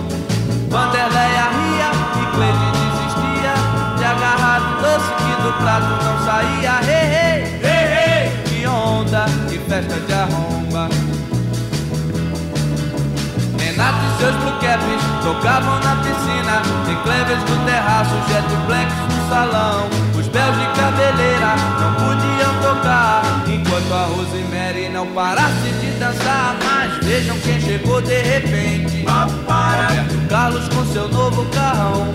[0.71, 3.53] Vanderleia ria e Cleide desistia.
[3.99, 6.81] De agarrar um doce que do prato não saía.
[6.89, 10.89] Hey, hey, hey, hey Que onda, que festa de arromba.
[13.59, 16.63] Renato e seus blue caps tocavam na piscina.
[16.87, 19.87] Tem clevers no terraço, jetplex no salão.
[20.19, 23.23] Os belos de cabeleira não podiam tocar.
[23.47, 26.30] Enquanto a Rosemary não parasse de dançar
[27.11, 29.05] vejam quem chegou de repente.
[29.05, 32.13] Roberto Carlos com seu novo carrão.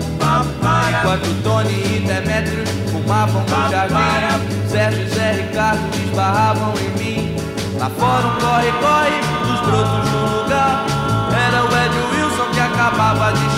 [0.88, 4.68] Enquanto Tony e Demetrius fumavam no jardim.
[4.68, 7.36] Sérgio e Zé Ricardo esbarravam em mim.
[7.78, 10.86] Lá fora um corre-corre dos brotos do lugar.
[11.46, 13.55] Era o Ed Wilson que acabava de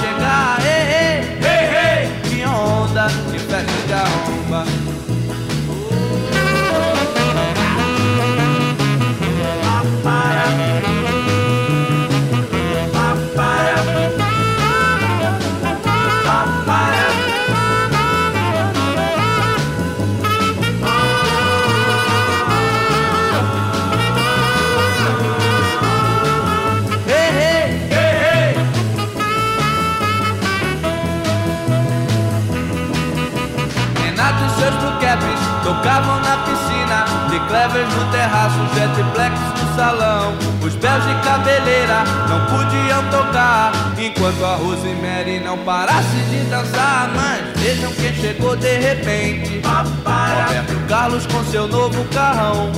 [41.48, 47.10] cabeleira não podiam tocar Enquanto a Rosemary não parasse de dançar.
[47.16, 49.60] Mas vejam quem chegou de repente.
[49.64, 52.70] Roberto Carlos com seu novo carrão.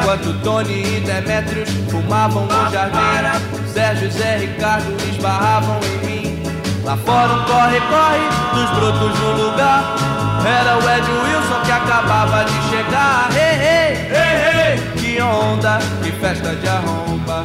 [0.00, 6.42] Enquanto Tony e Demetrius fumavam no jardim Sérgio e Zé Ricardo esbarravam em mim.
[6.84, 9.96] Lá fora um corre-corre dos brotos no lugar.
[10.46, 13.28] Era o Ed Wilson que acabava de chegar.
[13.32, 14.92] Hey, hey, hey, hey.
[15.00, 17.41] Que onda, que festa de arromba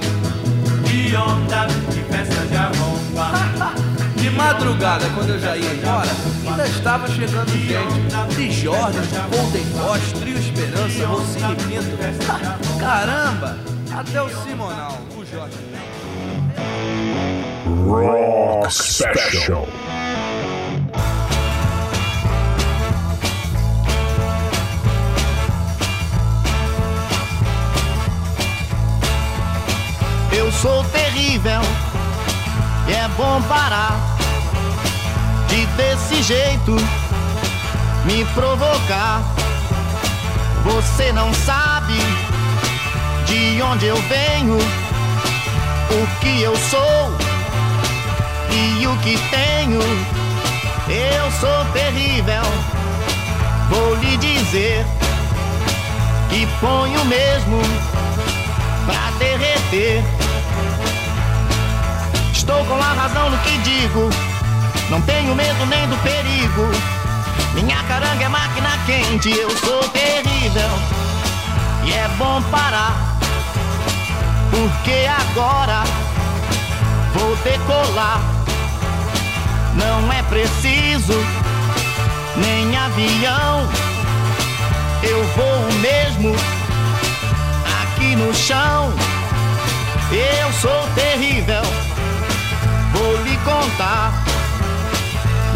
[1.07, 1.69] Que onda,
[2.11, 3.31] festa de arromba
[4.17, 6.09] De madrugada, quando eu já ia embora,
[6.45, 8.35] ainda estava chegando gente.
[8.35, 11.97] De Jordan, Golden Boss, Trio Esperança, Rocinho Pinto.
[12.77, 13.57] Caramba!
[13.89, 15.57] Até o Simonal, o Jorge.
[17.88, 19.65] Rock Special.
[30.38, 31.61] Eu sou terrível
[32.88, 33.97] e é bom parar
[35.49, 36.76] de desse jeito
[38.05, 39.23] me provocar.
[40.64, 41.97] Você não sabe
[43.26, 47.11] de onde eu venho, o que eu sou
[48.51, 49.81] e o que tenho.
[50.88, 52.43] Eu sou terrível,
[53.72, 54.85] vou lhe dizer
[56.30, 57.59] que ponho mesmo
[58.85, 60.27] pra derreter.
[62.48, 64.10] Estou com a razão no que digo,
[64.90, 66.65] não tenho medo nem do perigo.
[67.53, 70.69] Minha caranga é máquina quente, eu sou terrível
[71.84, 72.95] e é bom parar,
[74.49, 75.84] porque agora
[77.15, 78.22] vou decolar.
[79.74, 81.22] Não é preciso
[82.38, 83.69] nem avião,
[85.03, 86.34] eu vou mesmo
[87.84, 88.94] aqui no chão.
[90.10, 91.61] Eu sou terrível,
[93.48, 94.11] contar.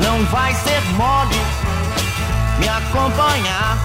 [0.04, 1.36] Não vai ser mole
[2.58, 3.78] me acompanhar.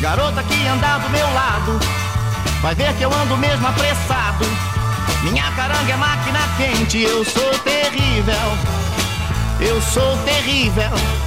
[0.00, 1.78] Garota que anda do meu lado,
[2.62, 4.44] vai ver que eu ando mesmo apressado.
[5.22, 8.58] Minha caranga é máquina quente, eu sou terrível.
[9.60, 11.23] Eu sou terrível.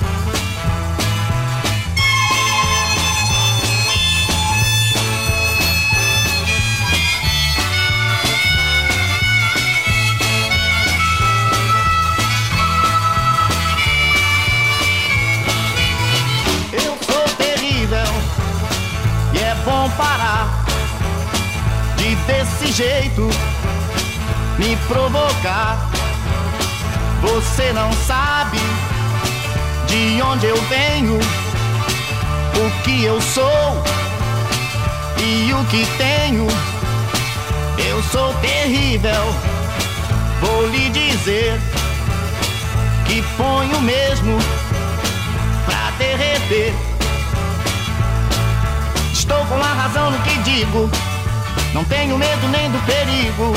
[22.68, 23.30] Desse jeito
[24.58, 25.90] me provocar.
[27.22, 28.58] Você não sabe
[29.88, 33.84] de onde eu venho, o que eu sou
[35.18, 36.48] e o que tenho.
[37.78, 39.36] Eu sou terrível,
[40.42, 41.60] vou lhe dizer
[43.06, 44.38] que ponho mesmo
[45.66, 46.74] pra derreter.
[49.14, 50.90] Estou com a razão no que digo,
[51.78, 53.54] não tenho medo nem do perigo.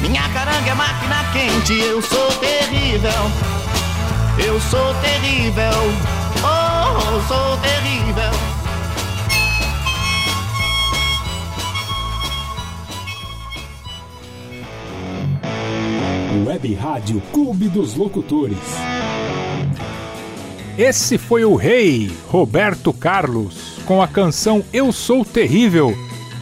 [0.00, 3.10] Minha caranga é máquina quente, eu sou terrível.
[4.38, 5.72] Eu sou terrível,
[6.44, 8.30] oh, sou terrível.
[16.46, 18.56] Web Rádio Clube dos Locutores.
[20.78, 25.92] Esse foi o rei Roberto Carlos com a canção Eu Sou Terrível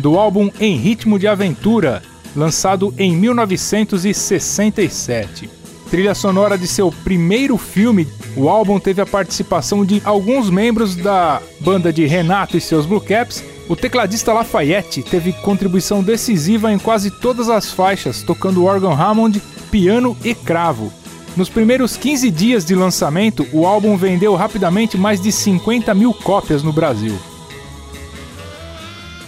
[0.01, 2.02] do álbum Em Ritmo de Aventura,
[2.35, 5.51] lançado em 1967.
[5.90, 11.43] Trilha sonora de seu primeiro filme, o álbum teve a participação de alguns membros da
[11.60, 13.43] banda de Renato e seus Blue Caps.
[13.68, 20.16] O tecladista Lafayette teve contribuição decisiva em quase todas as faixas, tocando órgão Hammond, piano
[20.24, 20.93] e cravo.
[21.36, 26.62] Nos primeiros 15 dias de lançamento, o álbum vendeu rapidamente mais de 50 mil cópias
[26.62, 27.16] no Brasil.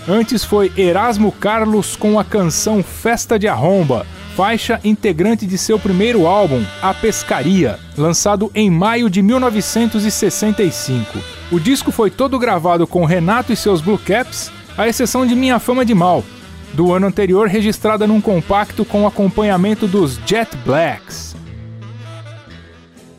[0.09, 4.05] Antes foi Erasmo Carlos com a canção Festa de Arromba,
[4.35, 11.21] faixa integrante de seu primeiro álbum, A Pescaria, lançado em maio de 1965.
[11.53, 15.61] O disco foi todo gravado com Renato e seus Blue Caps, à exceção de Minha
[15.61, 16.25] Fama de Mal,
[16.73, 21.37] do ano anterior registrada num compacto com acompanhamento dos Jet Blacks.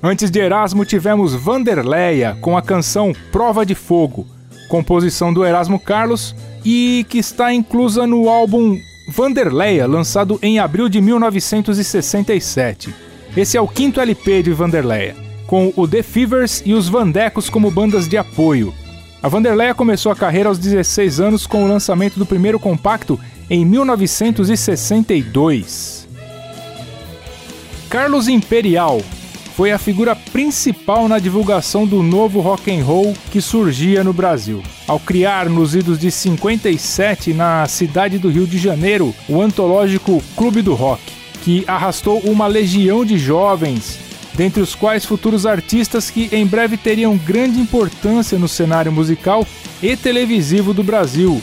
[0.01, 4.27] Antes de Erasmo tivemos Vanderleia com a canção Prova de Fogo,
[4.73, 6.35] composição do Erasmo Carlos
[6.65, 12.91] e que está inclusa no álbum Vanderleia, lançado em abril de 1967.
[13.37, 17.69] Esse é o quinto LP de Vanderleia, com o The Fevers e os Vandecos como
[17.69, 18.73] bandas de apoio.
[19.21, 23.63] A Vanderleia começou a carreira aos 16 anos com o lançamento do primeiro compacto em
[23.63, 26.07] 1962.
[27.91, 29.03] Carlos Imperial
[29.55, 34.63] foi a figura principal na divulgação do novo rock and roll que surgia no Brasil.
[34.87, 40.61] Ao criar nos idos de 57 na cidade do Rio de Janeiro o antológico Clube
[40.61, 41.03] do Rock,
[41.43, 43.99] que arrastou uma legião de jovens,
[44.33, 49.45] dentre os quais futuros artistas que em breve teriam grande importância no cenário musical
[49.83, 51.39] e televisivo do Brasil.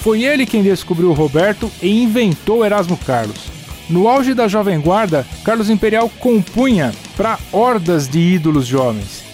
[0.00, 3.47] Foi ele quem descobriu Roberto e inventou Erasmo Carlos.
[3.88, 9.24] No auge da Jovem Guarda, Carlos Imperial compunha para hordas de ídolos jovens.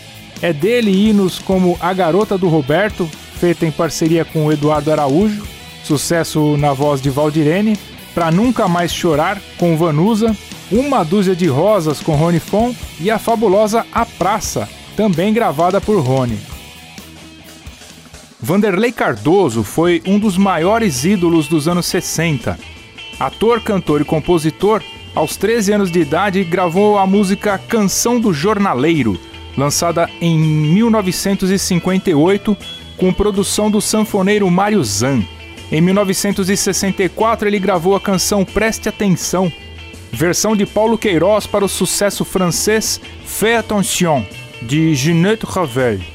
[0.40, 3.08] É dele hinos como A Garota do Roberto,
[3.40, 5.44] feita em parceria com Eduardo Araújo,
[5.82, 7.78] sucesso na voz de Valdirene,
[8.14, 10.36] Pra Nunca Mais Chorar, com Vanusa,
[10.70, 15.98] Uma Dúzia de Rosas, com Rony Fon, e a fabulosa A Praça, também gravada por
[15.98, 16.38] Rony.
[18.40, 22.73] Vanderlei Cardoso foi um dos maiores ídolos dos anos 60.
[23.18, 24.82] Ator, cantor e compositor,
[25.14, 29.18] aos 13 anos de idade gravou a música Canção do Jornaleiro,
[29.56, 32.56] lançada em 1958
[32.96, 35.22] com produção do sanfoneiro Mário Zan.
[35.70, 39.52] Em 1964 ele gravou a canção Preste Atenção,
[40.12, 44.24] versão de Paulo Queiroz para o sucesso francês Fais Attention,
[44.62, 46.13] de Ginette Ravel.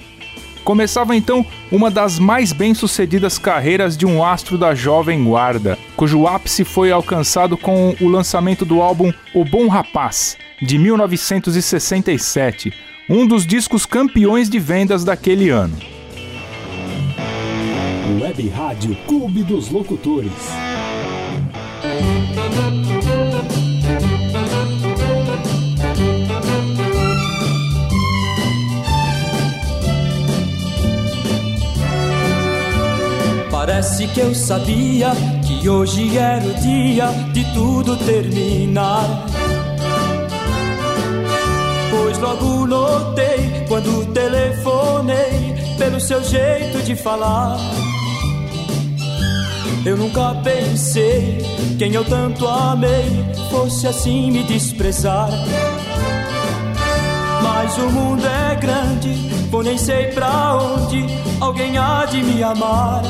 [0.69, 6.63] Começava então uma das mais bem-sucedidas carreiras de um astro da Jovem Guarda, cujo ápice
[6.63, 12.71] foi alcançado com o lançamento do álbum O Bom Rapaz, de 1967,
[13.09, 15.75] um dos discos campeões de vendas daquele ano.
[18.21, 20.31] Web Rádio Clube dos Locutores.
[33.69, 35.11] Parece que eu sabia
[35.45, 39.27] que hoje era o dia de tudo terminar.
[41.91, 47.59] Pois logo notei quando telefonei pelo seu jeito de falar.
[49.85, 51.37] Eu nunca pensei
[51.77, 55.29] quem eu tanto amei fosse assim me desprezar.
[57.43, 59.13] Mas o mundo é grande,
[59.51, 61.05] vou nem sei pra onde
[61.39, 63.03] alguém há de me amar.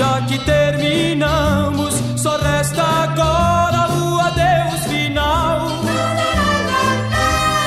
[0.00, 5.68] Já que terminamos, só resta agora o adeus final.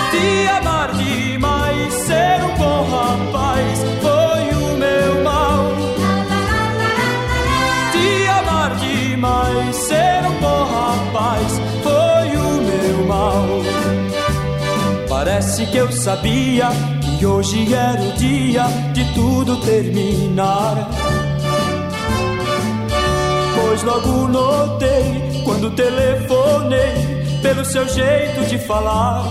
[0.09, 5.75] Te amar demais, ser um bom rapaz, foi o meu mal.
[7.91, 13.45] Te amar demais, ser um bom rapaz, foi o meu mal.
[15.07, 16.71] Parece que eu sabia
[17.19, 20.89] que hoje era o dia de tudo terminar.
[23.73, 26.93] Pois logo notei quando telefonei
[27.41, 29.25] pelo seu jeito de falar.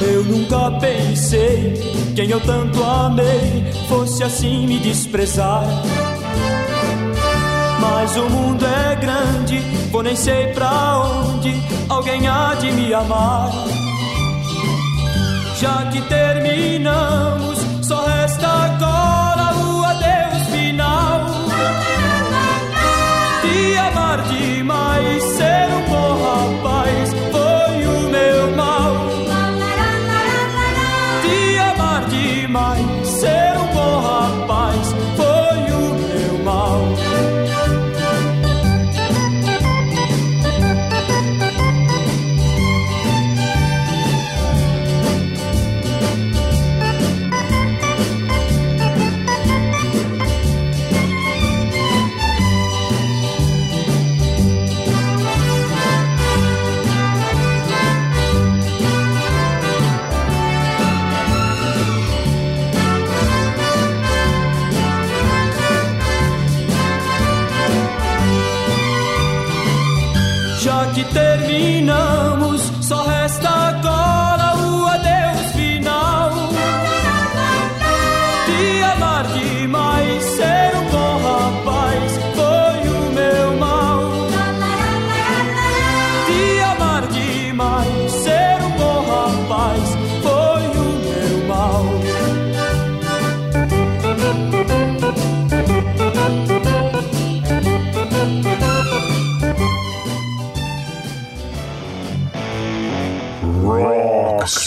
[0.00, 1.74] Eu nunca pensei
[2.16, 5.64] quem eu tanto amei fosse assim me desprezar.
[7.78, 9.58] Mas o mundo é grande,
[9.90, 11.52] vou nem sei pra onde
[11.90, 13.50] alguém há de me amar.
[15.60, 19.19] Já que terminamos, só resta agora
[24.60, 25.79] demais, ser um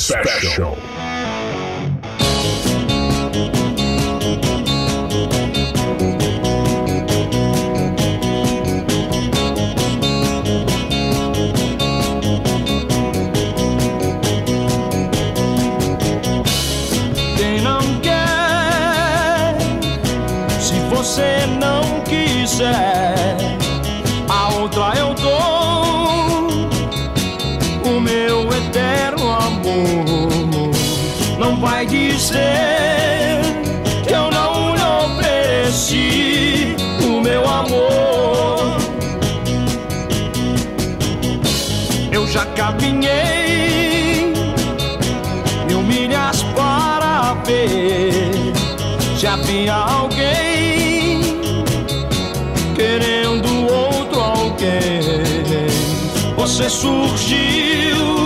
[0.03, 0.72] Special.
[56.53, 58.22] Você surgiu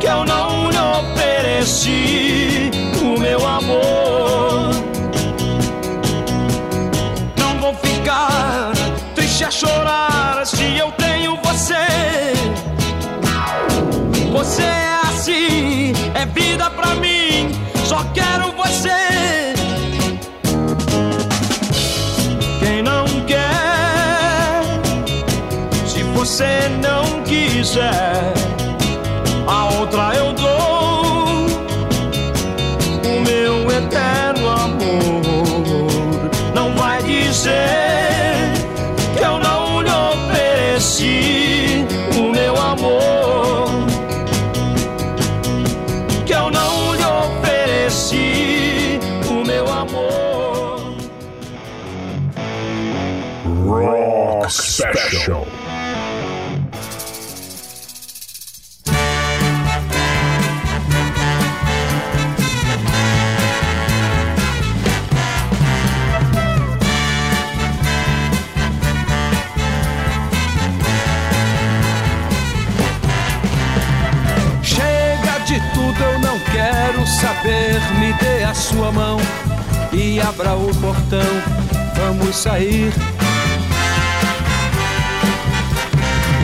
[0.00, 2.70] que eu não lhe ofereci
[3.00, 4.70] o meu amor.
[7.36, 8.72] Não vou ficar
[9.14, 11.74] triste a chorar se eu tenho você.
[14.30, 17.50] Você é assim, é vida pra mim,
[17.84, 19.54] só quero você.
[22.60, 24.62] Quem não quer,
[25.86, 26.61] se você
[27.62, 28.41] não
[78.82, 79.16] sua mão
[79.92, 81.20] e abra o portão.
[81.94, 82.92] Vamos sair.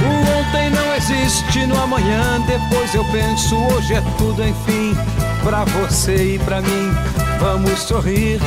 [0.04, 2.40] O ontem não existe no amanhã.
[2.46, 4.96] Depois eu penso, hoje é tudo, enfim.
[5.42, 6.96] Pra você e pra mim,
[7.40, 8.40] vamos sorrir.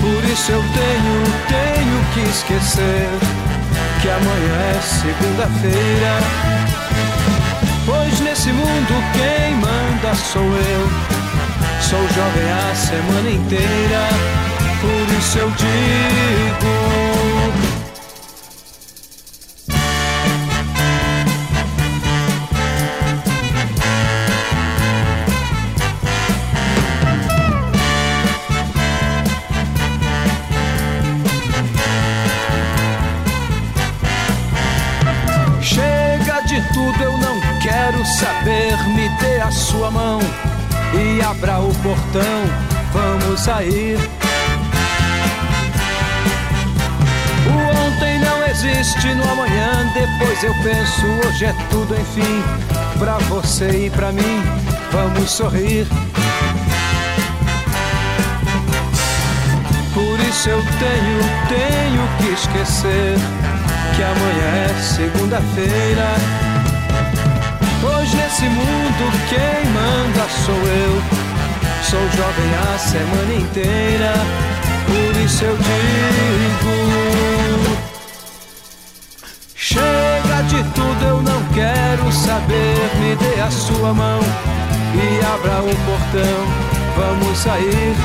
[0.00, 3.06] Por isso eu tenho, tenho que esquecer
[4.00, 6.49] que amanhã é segunda-feira.
[8.40, 10.88] Nesse mundo quem manda sou eu.
[11.82, 14.08] Sou jovem a semana inteira,
[14.80, 17.19] por isso eu digo.
[38.20, 38.76] Saber.
[38.88, 40.20] Me dê a sua mão
[40.92, 42.42] e abra o portão.
[42.92, 43.98] Vamos sair.
[47.46, 49.90] O ontem não existe no amanhã.
[49.94, 52.44] Depois eu penso, hoje é tudo, enfim.
[52.98, 54.42] Pra você e pra mim,
[54.92, 55.86] vamos sorrir.
[59.94, 63.16] Por isso eu tenho, tenho que esquecer
[63.96, 66.49] que amanhã é segunda-feira.
[67.82, 71.02] Hoje nesse mundo quem manda sou eu.
[71.82, 74.12] Sou jovem a semana inteira,
[74.86, 76.90] por isso eu digo.
[79.54, 82.90] Chega de tudo, eu não quero saber.
[83.00, 84.20] Me dê a sua mão
[84.94, 86.46] e abra o portão.
[86.96, 87.96] Vamos sair.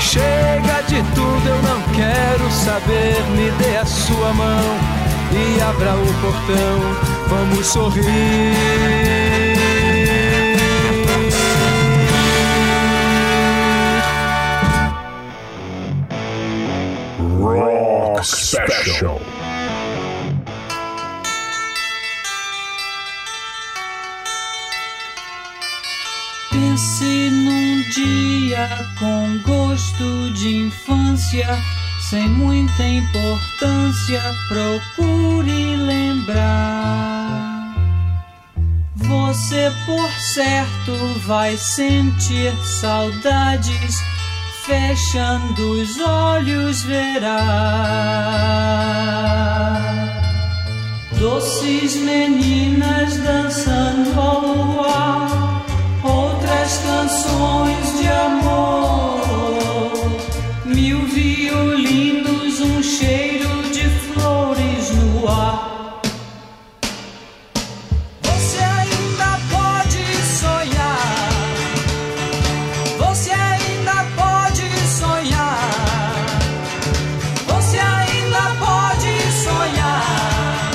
[0.00, 3.22] Chega de tudo, eu não quero saber.
[3.36, 5.03] Me dê a sua mão
[5.34, 6.78] e abra o portão.
[7.28, 8.04] Vamos sorrir.
[17.40, 19.20] Rock Special.
[26.50, 31.58] Pense num dia com gosto de infância,
[32.14, 37.74] sem muita importância, procure lembrar.
[38.94, 40.92] Você, por certo,
[41.26, 43.96] vai sentir saudades,
[44.64, 47.40] fechando os olhos verá.
[51.18, 55.64] Doces meninas dançando ao luar,
[56.04, 59.03] outras canções de amor,
[62.84, 66.02] cheiro de flores no ar.
[68.22, 70.04] Você ainda pode
[70.42, 71.30] sonhar.
[72.98, 75.70] Você ainda pode sonhar.
[77.46, 79.14] Você ainda pode
[79.46, 80.70] sonhar.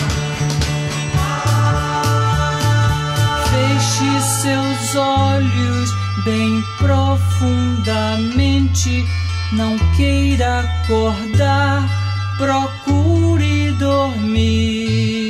[3.51, 4.11] Feche
[4.41, 5.89] seus olhos
[6.25, 9.05] bem profundamente.
[9.51, 11.98] Não queira acordar.
[12.39, 15.29] Procure dormir.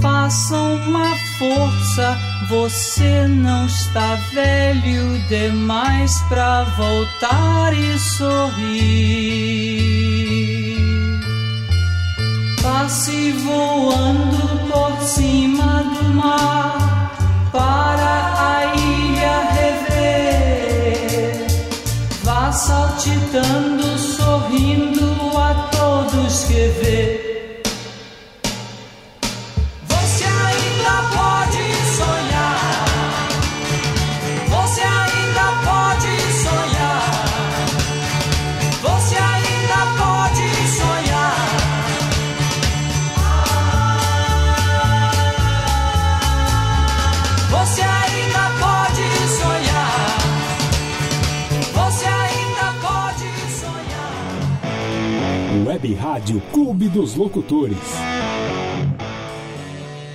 [0.00, 2.18] Faça uma força,
[2.48, 8.82] você não está velho demais pra voltar e sorrir.
[12.60, 17.12] Passe voando por cima do mar
[17.52, 21.46] para a ilha rever.
[22.24, 23.96] Vá saltitando,
[24.32, 27.31] sorrindo a todos que vê.
[55.82, 57.76] Web Rádio Clube dos Locutores.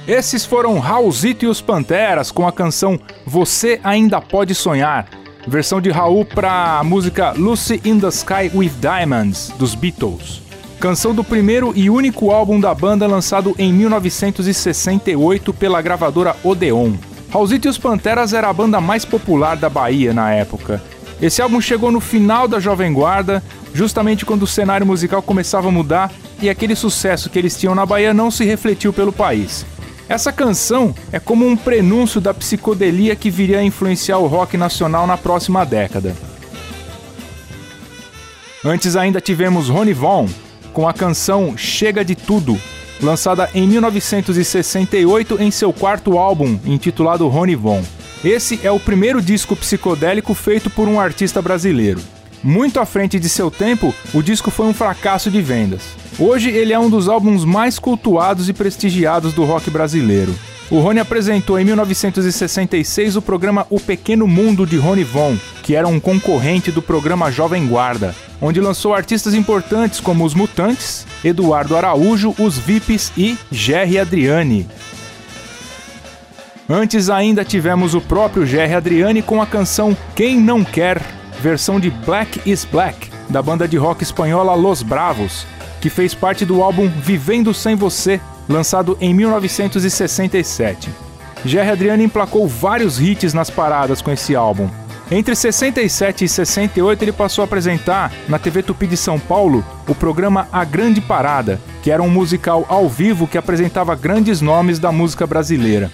[0.07, 5.09] Esses foram Raulzito e os Panteras com a canção Você Ainda Pode Sonhar,
[5.45, 10.41] versão de Raul para a música Lucy in the Sky with Diamonds, dos Beatles.
[10.79, 16.93] Canção do primeiro e único álbum da banda lançado em 1968 pela gravadora Odeon.
[17.29, 20.81] Raulzito e os Panteras era a banda mais popular da Bahia na época.
[21.21, 23.43] Esse álbum chegou no final da Jovem Guarda,
[23.77, 27.85] justamente quando o cenário musical começava a mudar e aquele sucesso que eles tinham na
[27.85, 29.67] Bahia não se refletiu pelo país.
[30.09, 35.05] Essa canção é como um prenúncio da psicodelia que viria a influenciar o rock nacional
[35.05, 36.15] na próxima década.
[38.65, 40.27] Antes ainda tivemos Ronnie Von
[40.73, 42.59] com a canção Chega de Tudo,
[42.99, 47.83] lançada em 1968 em seu quarto álbum, intitulado Ronnie Von.
[48.25, 52.16] Esse é o primeiro disco psicodélico feito por um artista brasileiro.
[52.43, 55.81] Muito à frente de seu tempo, o disco foi um fracasso de vendas.
[56.19, 60.33] Hoje ele é um dos álbuns mais cultuados e prestigiados do rock brasileiro.
[60.69, 65.87] O Rony apresentou em 1966 o programa O Pequeno Mundo de Rony Von, que era
[65.87, 72.35] um concorrente do programa Jovem Guarda, onde lançou artistas importantes como os Mutantes, Eduardo Araújo,
[72.37, 74.67] os Vips e Jerry Adriani.
[76.69, 81.01] Antes ainda tivemos o próprio Jerry Adriani com a canção Quem Não Quer,
[81.41, 85.45] versão de Black is Black, da banda de rock espanhola Los Bravos,
[85.79, 90.89] que fez parte do álbum Vivendo Sem Você, lançado em 1967.
[91.45, 94.69] Jerry Adriani emplacou vários hits nas paradas com esse álbum.
[95.09, 99.95] Entre 67 e 68 ele passou a apresentar, na TV Tupi de São Paulo, o
[99.95, 104.91] programa A Grande Parada, que era um musical ao vivo que apresentava grandes nomes da
[104.91, 105.89] música brasileira.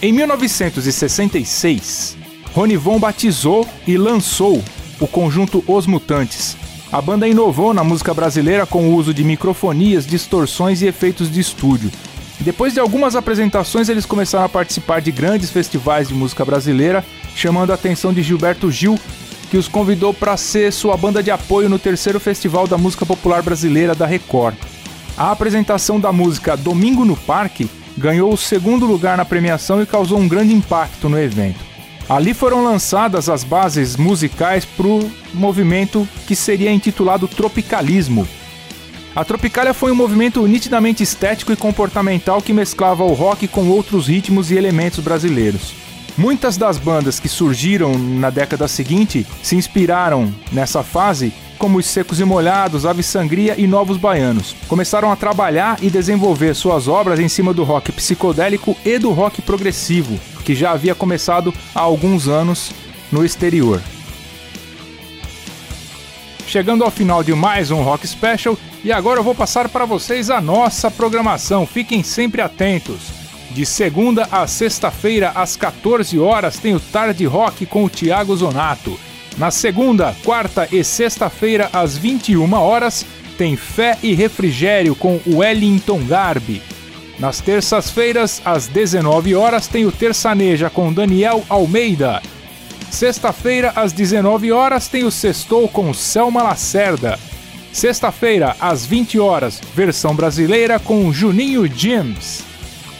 [0.00, 2.21] Em 1966,
[2.54, 4.62] Rony Von batizou e lançou
[5.00, 6.56] o conjunto Os Mutantes.
[6.92, 11.40] A banda inovou na música brasileira com o uso de microfonias, distorções e efeitos de
[11.40, 11.90] estúdio.
[12.40, 17.02] Depois de algumas apresentações, eles começaram a participar de grandes festivais de música brasileira,
[17.34, 18.98] chamando a atenção de Gilberto Gil,
[19.50, 23.42] que os convidou para ser sua banda de apoio no terceiro Festival da Música Popular
[23.42, 24.56] Brasileira da Record.
[25.16, 30.18] A apresentação da música Domingo no Parque ganhou o segundo lugar na premiação e causou
[30.18, 31.71] um grande impacto no evento.
[32.12, 38.28] Ali foram lançadas as bases musicais para o movimento que seria intitulado Tropicalismo.
[39.16, 44.08] A Tropicália foi um movimento nitidamente estético e comportamental que mesclava o rock com outros
[44.08, 45.72] ritmos e elementos brasileiros.
[46.18, 52.20] Muitas das bandas que surgiram na década seguinte se inspiraram nessa fase, como os Secos
[52.20, 54.54] e Molhados, Ave Sangria e Novos Baianos.
[54.68, 59.40] Começaram a trabalhar e desenvolver suas obras em cima do rock psicodélico e do rock
[59.40, 62.72] progressivo, que já havia começado há alguns anos
[63.10, 63.80] no exterior.
[66.46, 70.28] Chegando ao final de mais um Rock Special, e agora eu vou passar para vocês
[70.28, 71.66] a nossa programação.
[71.66, 73.22] Fiquem sempre atentos.
[73.52, 78.98] De segunda a sexta-feira, às 14 horas, tem o Tarde Rock com o Thiago Zonato.
[79.38, 83.06] Na segunda, quarta e sexta-feira, às 21 horas,
[83.38, 86.62] tem Fé e Refrigério com Wellington Garbi.
[87.22, 92.20] Nas terças-feiras, às 19 horas, tem o Terçaneja com Daniel Almeida.
[92.90, 97.16] Sexta-feira, às 19 horas, tem o Sextou com Selma Lacerda.
[97.72, 102.42] Sexta-feira, às 20 horas, versão brasileira com Juninho James.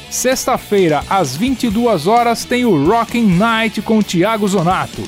[0.09, 5.03] Sexta-feira, às 22 horas, tem o Rocking Night com Tiago Zonato.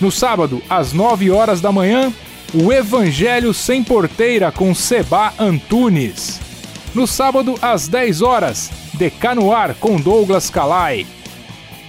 [0.00, 2.12] No sábado, às 9 horas da manhã,
[2.54, 6.53] o Evangelho Sem Porteira com Seba Antunes.
[6.94, 11.04] No sábado, às 10 horas, Decanoar com Douglas Calai.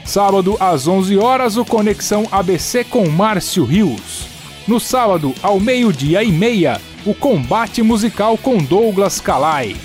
[0.03, 4.27] Sábado, às 11 horas, o Conexão ABC com Márcio Rios.
[4.67, 9.75] No sábado, ao meio-dia e meia, o Combate Musical com Douglas Calai.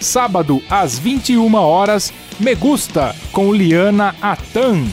[0.00, 4.84] Sábado, às 21 horas, Me Gusta com Liana Atan.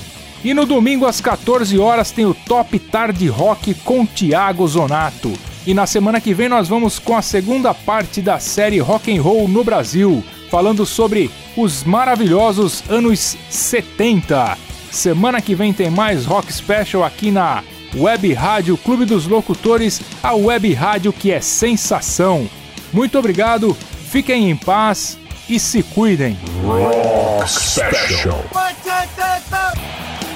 [0.43, 5.31] E no domingo, às 14 horas, tem o Top Tarde Rock com Tiago Zonato.
[5.69, 9.21] E na semana que vem nós vamos com a segunda parte da série Rock and
[9.21, 14.57] Roll no Brasil, falando sobre os maravilhosos anos 70.
[14.89, 17.63] Semana que vem tem mais Rock Special aqui na
[17.95, 22.49] Web Rádio Clube dos Locutores, a web rádio que é sensação.
[22.91, 23.77] Muito obrigado,
[24.09, 26.35] fiquem em paz e se cuidem.
[26.65, 28.43] Rock Special.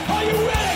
[0.10, 0.73] Are you ready?